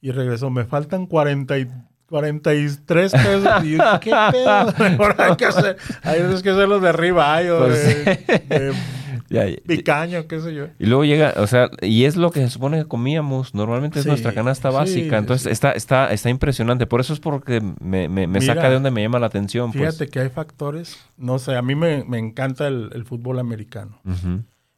[0.00, 1.68] Y regresó, me faltan 40 y
[2.08, 3.64] 43 pesos.
[3.64, 4.72] Y yo, ¿qué pedo?
[4.90, 8.04] Mejor hay que hacer, hay veces que hacerlos de ribeye o Pues de,
[8.48, 8.74] de
[9.28, 9.56] Ya, ya.
[9.66, 10.66] picaño, qué sé yo.
[10.78, 13.54] Y luego llega, o sea, y es lo que se supone que comíamos.
[13.54, 15.18] Normalmente es Sí, nuestra canasta sí, básica.
[15.18, 15.50] Entonces sí.
[15.50, 16.86] está, está, está impresionante.
[16.86, 19.72] Por eso es porque me, me, me Mira, saca de donde me llama la atención.
[19.72, 20.10] Fíjate Pues.
[20.10, 24.00] que hay factores, no sé, a mí me, me encanta el, el fútbol americano.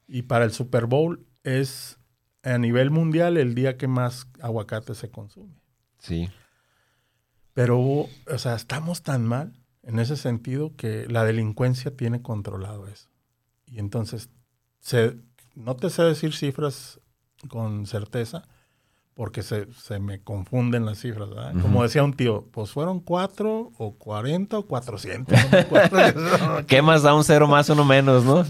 [0.07, 1.99] Y para el Super Bowl es
[2.43, 5.53] a nivel mundial el día que más aguacate se consume.
[5.99, 6.31] Sí.
[7.59, 9.53] Pero, hubo- o sea, estamos tan mal
[9.83, 13.09] en ese sentido que la delincuencia tiene controlado eso.
[13.67, 14.31] Y entonces,
[14.79, 15.17] se,
[15.57, 17.01] no te sé decir cifras
[17.49, 18.45] con certeza,
[19.15, 21.31] porque se, se me confunden las cifras.
[21.31, 21.61] ¿verdad?
[21.61, 25.37] Como decía un tío, pues fueron cuatro o cuarenta o cuatrocientos.
[26.15, 26.65] no.
[26.65, 28.45] ¿Qué más da un cero más, uno menos, no?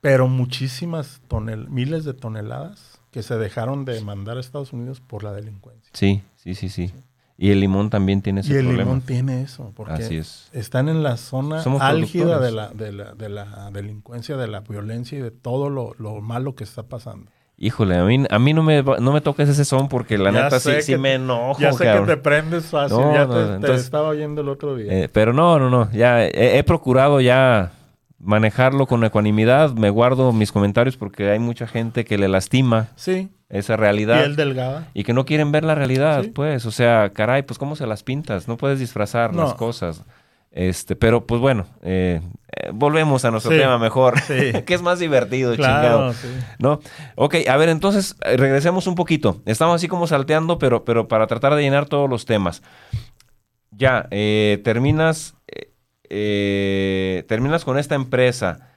[0.00, 5.24] Pero muchísimas tonel miles de toneladas que se dejaron de mandar a Estados Unidos por
[5.24, 5.90] la delincuencia.
[5.94, 6.92] Sí, sí, sí, sí.
[7.38, 8.82] Y el limón también tiene ese y el problema.
[8.84, 10.48] limón tiene eso, porque Así es.
[10.52, 14.60] están en la zona Somos álgida de la, de, la, de la delincuencia, de la
[14.60, 17.30] violencia y de todo lo, lo malo que está pasando.
[17.58, 20.44] Híjole, a mí, a mí no, me, no me toques ese son porque la Ya
[20.44, 21.60] neta sí, sé sí que- me enojo.
[21.60, 22.06] ya sé cabrón.
[22.06, 24.92] que te prendes fácil, No, ya no, te, te entonces- estaba oyendo el otro día.
[24.92, 25.90] Eh, pero no, no, no.
[25.92, 27.72] Ya he, he procurado ya
[28.18, 29.72] manejarlo con ecuanimidad.
[29.72, 34.20] Me guardo mis comentarios porque hay mucha gente que le lastima sí, esa realidad.
[34.22, 34.88] piel delgada.
[34.94, 36.28] Y que no quieren ver la realidad, Sí.
[36.30, 36.66] pues.
[36.66, 38.48] O sea, caray, pues cómo se las pintas.
[38.48, 39.42] No puedes disfrazar No.
[39.44, 40.02] las cosas.
[40.50, 42.22] Este, pero pues bueno, eh,
[42.56, 43.58] eh, volvemos a nuestro Sí.
[43.58, 44.18] tema mejor.
[44.20, 44.52] Sí.
[44.66, 46.12] que es más divertido, Claro, chingado.
[46.14, 46.28] sí.
[46.58, 46.80] ¿No?
[47.14, 49.42] Ok, a ver, entonces eh, regresemos un poquito.
[49.44, 52.62] Estamos así como salteando, pero, pero para tratar de llenar todos los temas.
[53.70, 55.34] Ya, eh, terminas,
[56.08, 58.70] terminas con esta empresa.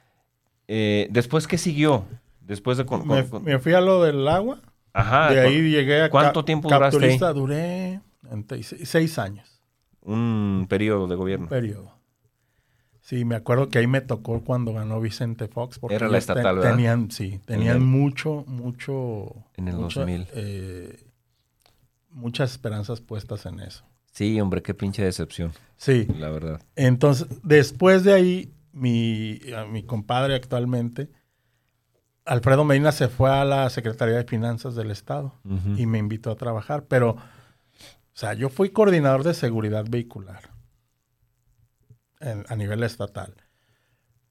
[0.68, 2.04] ¿Después qué siguió?
[2.50, 2.84] Después de...
[2.84, 4.60] Con, Me, con- me fui a lo del agua,
[4.92, 7.34] ajá, de ahí llegué a ¿Cuánto tiempo duraste ahí?
[7.34, 9.62] duré 36 seis años.
[10.02, 11.48] un periodo de gobierno.
[11.48, 11.98] periodo.
[13.00, 15.78] Sí, me acuerdo que ahí me tocó cuando ganó Vicente Fox.
[15.78, 16.70] Porque Era la te- estatal, ¿verdad?
[16.72, 19.32] Tenían, sí, tenían el- mucho, mucho...
[19.56, 20.26] En el mucha, 2000.
[20.32, 21.06] eh,
[22.10, 23.84] muchas esperanzas puestas en eso.
[24.12, 26.60] Sí, hombre, qué pinche decepción, Sí, la verdad.
[26.74, 29.38] entonces, después de ahí, mi,
[29.70, 31.10] mi compadre actualmente,
[32.30, 35.34] Alfredo Medina se fue a la Secretaría de Finanzas del Estado
[35.76, 37.18] y me invitó a trabajar, pero, o
[38.14, 40.50] sea, yo fui coordinador de seguridad vehicular
[42.20, 43.34] en- a nivel estatal.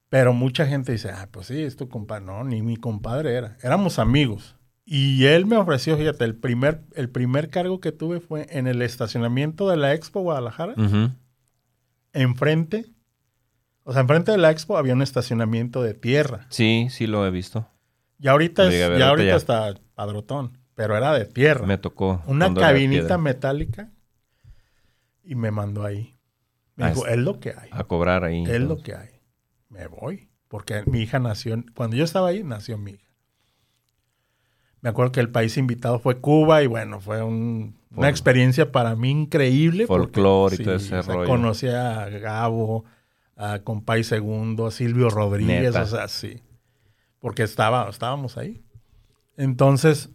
[0.08, 2.24] Pero mucha gente dice, ah, pues sí, es tu compadre.
[2.24, 3.58] No, ni mi compadre era.
[3.62, 4.56] Éramos amigos.
[4.86, 8.80] Y él me ofreció, fíjate, el primer, el primer cargo que tuve fue en el
[8.80, 10.74] estacionamiento de la Expo Guadalajara.
[12.12, 12.86] Enfrente,
[13.84, 16.46] o sea, enfrente de la Expo había un estacionamiento de tierra.
[16.48, 17.68] Sí, sí lo he visto.
[18.20, 19.36] Y ahorita, es- ya ahorita ya.
[19.36, 21.66] está padrotón, pero era de tierra.
[21.66, 22.22] Me tocó.
[22.26, 23.90] una cabinita metálica
[25.24, 26.16] y me mandó ahí.
[26.76, 27.68] Me Ah, dijo, es- lo que hay.
[27.72, 28.44] A cobrar ahí.
[28.44, 29.08] Es lo que hay.
[29.68, 30.28] Me voy.
[30.48, 33.06] Porque mi hija nació, cuando yo estaba ahí, nació mi hija.
[34.80, 38.96] Me acuerdo que el país invitado fue Cuba y bueno, fue un- una experiencia para
[38.96, 39.86] mí increíble.
[39.86, 41.28] Folclore y todo ese o sea, rollo.
[41.28, 42.84] Conocí a Gabo,
[43.36, 45.82] a Compay Segundo, a Silvio Rodríguez, Neta.
[45.82, 46.40] o sea, sí.
[47.20, 48.62] Porque estaba, estábamos ahí.
[49.36, 50.10] Entonces,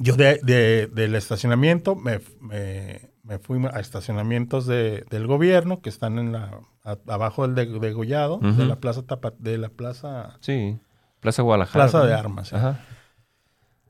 [0.00, 5.88] yo de, de- del estacionamiento me, me- me fui a estacionamientos de- del gobierno que
[5.88, 8.64] están en la a- abajo del de- degollado de Ujú.
[8.64, 10.78] la plaza Tapa- de la plaza Sí.
[11.20, 11.84] Plaza Guadalajara.
[11.86, 12.14] Plaza de.
[12.14, 12.48] Armas.
[12.48, 12.56] sí.
[12.56, 12.80] Ajá.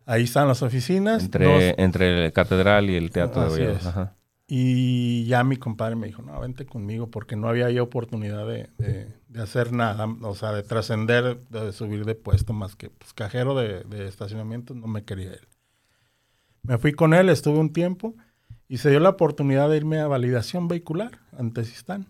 [0.09, 3.85] ahí están las oficinas Entre, Nos- entre el catedral y el teatro de es.
[3.87, 4.15] Ajá.
[4.49, 8.69] Y ya mi compadre me dijo no vente conmigo porque no había ya oportunidad de,
[8.79, 13.13] de- de hacer nada o sea de trascender de subir de puesto más que pues,
[13.13, 15.49] cajero de, de estacionamiento no me quería él
[16.63, 18.15] me fui con él estuve un tiempo
[18.69, 22.07] y se dio la oportunidad de irme a validación vehicular ante Sistán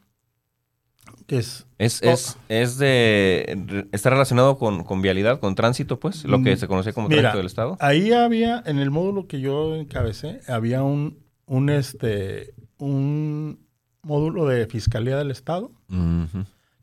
[1.27, 3.87] que es Es, es, es de.
[3.93, 6.25] Está relacionado con, con vialidad, con tránsito, pues.
[6.25, 7.77] Lo que Mm, se conoce como mira, tránsito del Estado.
[7.81, 13.67] Ahí había, en el módulo que yo encabecé, había un, un, este, un
[14.03, 15.71] módulo de Fiscalía del Estado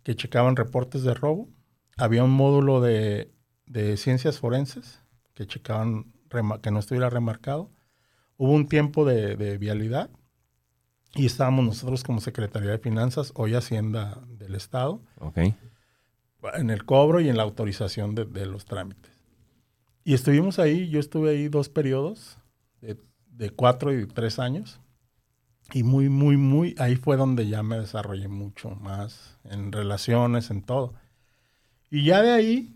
[0.03, 1.49] que checaban reportes de robo.
[1.97, 3.31] Había un módulo de,
[3.65, 4.99] de ciencias forenses
[5.33, 6.11] que checaban
[6.61, 7.69] que no estuviera remarcado.
[8.37, 10.09] Hubo un tiempo de, de vialidad
[11.13, 14.99] y estábamos nosotros como Secretaría de Finanzas, hoy Hacienda del Estado,
[16.55, 19.11] en el cobro y en la autorización de, de los trámites.
[20.03, 22.37] Y estuvimos ahí, yo estuve ahí dos periodos,
[23.35, 24.79] de, cuatro y tres años.
[25.71, 30.61] Y muy, muy, muy, ahí fue donde ya me desarrollé mucho más en relaciones, en
[30.61, 30.93] todo.
[31.89, 32.75] Y ya de ahí,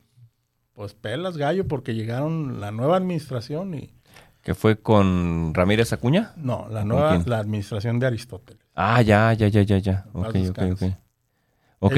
[0.73, 3.93] pues pelas gallo, porque llegaron la nueva administración y,
[4.47, 6.31] ¿Que fue con Ramírez Acuña?
[6.37, 8.63] no, la ¿Con nueva, la administración de Aristóteles.
[8.75, 10.05] Ah, ya, ya, ya, ya, ya.
[10.13, 10.83] Ok, ok, ok.
[11.79, 11.97] Ok.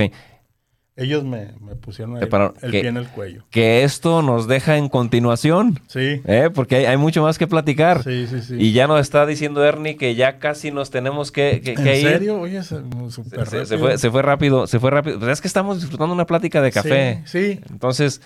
[1.00, 2.28] Ellos me, me pusieron el
[2.72, 3.44] pie en el cuello.
[3.50, 6.50] Que esto nos deja en continuación, Sí, ¿eh?
[6.54, 8.04] Porque hay, hay mucho más que platicar.
[8.04, 8.56] sí, sí, sí.
[8.60, 12.00] Y ya nos está diciendo Ernie que ya casi nos tenemos que, que- ¿En que
[12.02, 12.08] ir.
[12.08, 12.40] serio?
[12.40, 15.20] Oye, se- súper Se, se- fue, se fue rápido, se fue rápido.
[15.20, 17.22] Pero es que estamos disfrutando una plática de café.
[17.26, 17.60] Sí, sí.
[17.70, 18.22] Entonces,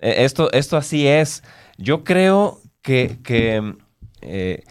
[0.00, 1.42] eh, esto, esto así es.
[1.78, 3.74] Yo creo que, que,
[4.20, 4.62] eh,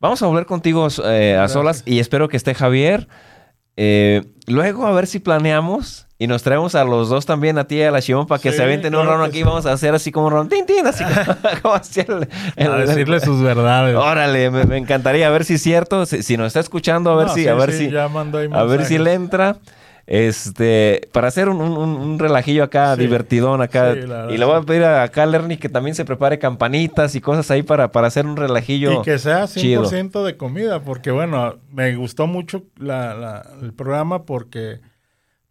[0.00, 3.08] vamos a volver contigo eh, a solas y espero que esté Javier.
[4.46, 7.82] Luego a ver si planeamos y nos traemos a los dos también, a ti y
[7.82, 9.38] a la Shimon, para que Sí, se avienten un claro round que aquí.
[9.38, 9.42] sí.
[9.44, 11.02] Vamos a hacer así como un round, tin, tin, así
[11.62, 13.96] como, el- el- A decirle sus verdades.
[13.96, 17.16] Órale, me, me encantaría a ver si es cierto, si, si nos está escuchando, a
[17.16, 19.56] ver No, si, sí, a ver si, ya ahí a ver si le entra.
[20.06, 23.94] Este, para hacer un, un- un- un relajillo acá, divertidón acá.
[24.28, 27.20] y le voy a pedir a acá a Lerny que también se prepare campanitas y
[27.20, 28.92] cosas ahí para, para hacer un relajillo.
[29.00, 29.84] Y que sea chido.
[29.88, 34.80] 100% de comida, porque bueno, me gustó mucho la- la- el programa porque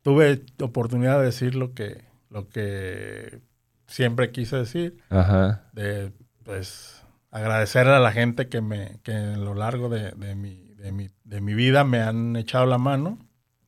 [0.02, 3.40] tuve oportunidad de decir lo que, lo que
[3.88, 5.64] siempre quise decir, Ajá.
[5.74, 6.12] de
[6.44, 10.92] pues agradecerle a la gente que me, que a lo largo de, de mi, de,
[10.92, 13.20] mi, de mi vida me han echado la mano,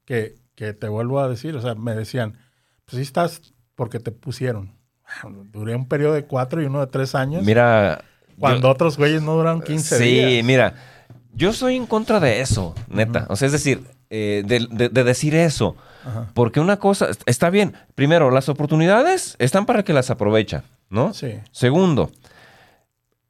[0.06, 2.38] que, que te vuelvo a decir, o sea, me decían,
[2.86, 4.74] pues sí estás porque te pusieron.
[5.52, 7.44] Duré un periodo de cuatro y uno de tres años.
[7.44, 8.04] Mira.
[8.40, 10.46] Cuando yo- otros güeyes no duran 15 sí, días.
[10.46, 10.74] mira.
[11.34, 13.26] Yo soy en contra de eso, neta.
[13.30, 15.76] O sea, es decir, eh, de, de- de decir eso.
[16.06, 16.30] Ajá.
[16.34, 17.74] Porque una cosa, está bien.
[17.95, 21.14] Primero, las oportunidades están para que las aprovecha, ¿no?
[21.14, 21.34] Sí.
[21.52, 22.12] Segundo,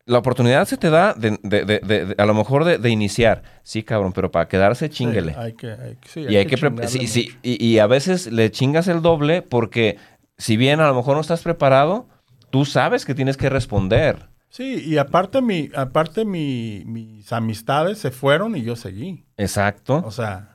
[0.06, 3.44] la oportunidad se te da de, de- de- de- de- a lo mejor de, iniciar.
[3.64, 5.34] Sí, cabrón, pero para quedarse, chinguele.
[5.34, 8.32] Sí, hay que, hay que- sí, y hay que, chingarle sí, sí, y a veces
[8.32, 9.98] le chingas el doble porque
[10.38, 12.08] si bien a lo mejor no estás preparado,
[12.50, 14.30] tú sabes que tienes que responder.
[14.50, 19.24] Sí, y aparte, mi, aparte mi, mis amistades se fueron y yo seguí.
[19.38, 20.02] Exacto.
[20.06, 20.51] O sea,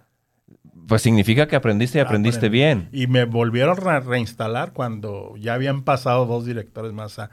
[0.87, 2.59] Pues significa que aprendiste y aprendiste aprendí.
[2.59, 2.89] bien.
[2.93, 7.13] Y me volvieron a reinstalar cuando ya habían pasado dos directores más.
[7.13, 7.31] Sea,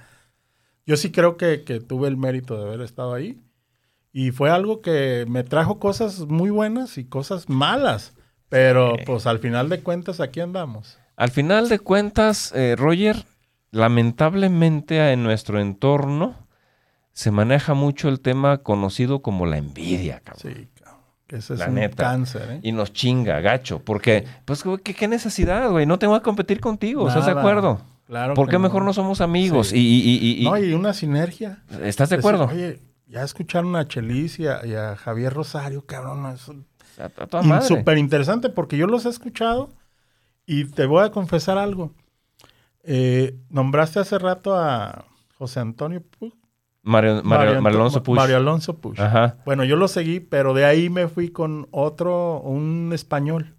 [0.86, 3.40] yo sí creo que, que tuve el mérito de haber estado ahí.
[4.12, 8.14] Y fue algo que me trajo cosas muy buenas y cosas malas.
[8.50, 11.00] Pero pues al final de cuentas aquí andamos.
[11.16, 13.26] Al final de cuentas, eh, Roger,
[13.72, 16.48] lamentablemente en nuestro entorno
[17.14, 20.54] se maneja mucho el tema conocido como la envidia, cabrón.
[20.56, 20.68] Sí,
[21.30, 22.04] ese es La un neta.
[22.04, 22.60] cáncer, ¿eh?
[22.64, 23.80] Y nos chinga, gacho.
[23.84, 25.86] Porque, pues, güey, ¿qué, qué necesidad, güey?
[25.86, 27.82] No tengo que competir contigo, ¿estás de acuerdo?
[28.06, 29.70] Claro ¿Por qué mejor no somos amigos?
[29.70, 29.78] Sí.
[29.78, 31.64] Y, y- y- y- No, y una sinergia.
[31.82, 32.54] ¿Estás de Decir, acuerdo?
[32.54, 36.26] Oye, ya escucharon a Chelis y a, y a Javier Rosario, cabrón.
[36.36, 39.70] Es súper interesante porque yo los he escuchado
[40.46, 41.94] y te voy a confesar algo.
[42.84, 45.06] Eh, nombraste hace rato a
[45.38, 46.34] José Antonio Puig.
[46.84, 47.22] Mario,
[47.66, 48.18] Alonso Puig.
[48.18, 49.00] Mario Alonso Puig.
[49.00, 49.38] Ajá.
[49.46, 53.56] Bueno, yo lo seguí, pero de ahí me fui con otro, un español.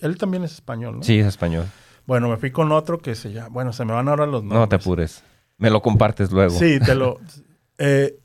[0.00, 1.02] Él también es español, ¿no?
[1.02, 1.66] Sí, es español.
[2.06, 3.48] Bueno, me fui con otro que se llama.
[3.48, 4.60] Bueno, se me van ahora los nombres.
[4.60, 5.22] No te apures.
[5.56, 6.50] Me lo compartes luego.
[6.50, 7.18] Sí, te lo.
[7.78, 8.18] eh,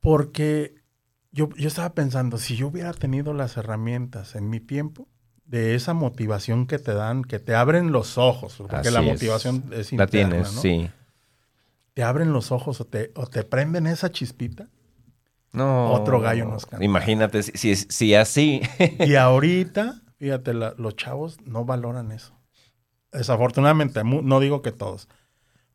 [0.00, 0.74] porque
[1.30, 5.08] yo, yo estaba pensando, si yo hubiera tenido las herramientas en mi tiempo,
[5.44, 9.06] de esa motivación que te dan, que te abren los ojos, porque Así la es.
[9.06, 10.60] motivación es, La interna, tienes, ¿no?
[10.60, 10.90] sí.
[12.00, 14.70] Te abren los ojos o te, o te prenden esa chispita.
[15.52, 15.92] No.
[15.92, 16.82] Otro gallo nos canta.
[16.82, 18.62] Imagínate si, si, si así.
[19.06, 22.32] Y ahorita, fíjate, la- los chavos no valoran eso.
[23.12, 25.08] Desafortunadamente, no digo que todos,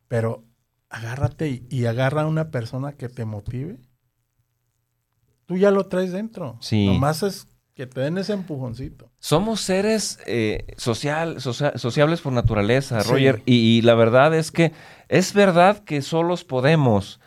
[0.08, 0.42] pero
[0.90, 3.78] agárrate y, y agarra a una persona que te motive.
[5.46, 6.58] Tú ya lo traes dentro.
[6.60, 6.86] Sí.
[6.86, 9.12] Nomás es que te den ese empujoncito.
[9.20, 13.10] Somos seres eh, social, socia- sociables por naturaleza, Sí.
[13.12, 13.42] Roger.
[13.46, 14.72] Y, y la verdad es que
[15.08, 17.20] es verdad que solos podemos,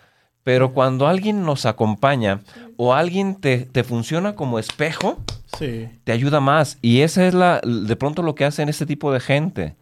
[0.44, 2.42] pero cuando alguien nos acompaña
[2.78, 5.18] o alguien te, te funciona como espejo,
[5.58, 5.90] Sí.
[6.04, 6.78] te ayuda más.
[6.82, 9.76] Y esa es la, de pronto lo que hacen este tipo de gente.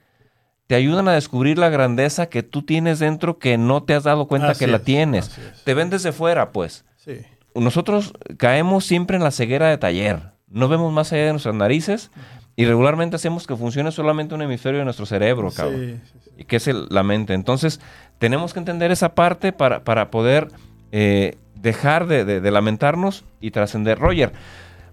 [0.66, 4.28] Te ayudan a descubrir la grandeza que tú tienes dentro que no te has dado
[4.28, 5.32] cuenta Así que la es, tienes.
[5.64, 6.86] Te ven desde fuera, pues.
[6.98, 7.18] Sí.
[7.56, 10.32] Nosotros caemos siempre en la ceguera de taller.
[10.50, 12.12] No vemos más allá de nuestras narices
[12.58, 15.80] y regularmente hacemos que funcione solamente un hemisferio de nuestro cerebro, cabrón.
[15.80, 16.32] Sí, sí, sí.
[16.40, 17.34] Y que es el- la mente.
[17.34, 17.80] Entonces,
[18.20, 20.50] tenemos que entender esa parte para, para poder
[20.92, 24.00] eh, dejar de, de- de lamentarnos y trascender.
[24.00, 24.32] Roger,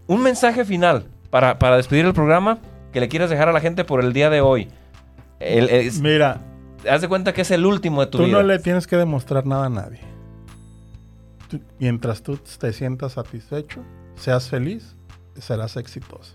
[0.07, 2.59] un mensaje final para, para despedir el programa
[2.93, 4.69] que le quieras dejar a la gente por el día de hoy.
[5.41, 6.41] El- es- Mira,
[6.89, 8.37] haz de cuenta que es el último de tu tú vida.
[8.37, 10.01] no le tienes que demostrar nada a nadie.
[11.49, 13.83] Tú- mientras tú te sientas satisfecho,
[14.17, 14.97] seas feliz,
[15.39, 16.35] serás exitoso.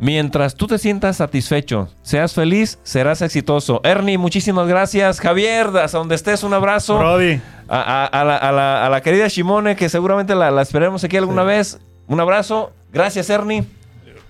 [0.00, 3.80] Mientras tú te sientas satisfecho, seas feliz, serás exitoso.
[3.84, 5.20] Ernie, muchísimas gracias.
[5.20, 6.98] Javier, hasta donde estés, un abrazo.
[6.98, 10.62] Brody, A, a- a la, a la- a la querida Shimone, que seguramente la, la
[10.62, 11.46] esperemos aquí alguna Sí.
[11.48, 11.78] vez.
[12.08, 12.72] Un abrazo.
[12.92, 13.64] Gracias, Ernie.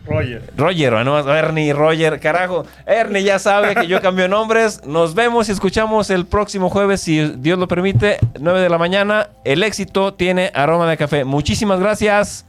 [0.06, 0.42] Roger.
[0.56, 2.64] Roger, bueno, Ernie, Roger, carajo.
[2.86, 4.84] Ernie ya sabe que yo cambio nombres.
[4.86, 9.28] Nos vemos y escuchamos el próximo jueves, si Dios lo permite, 9 de la mañana.
[9.44, 11.24] El éxito tiene aroma de café.
[11.24, 12.44] Muchísimas gracias.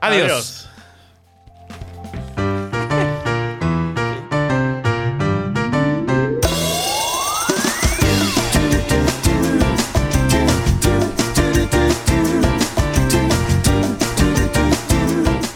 [0.00, 0.68] Adiós.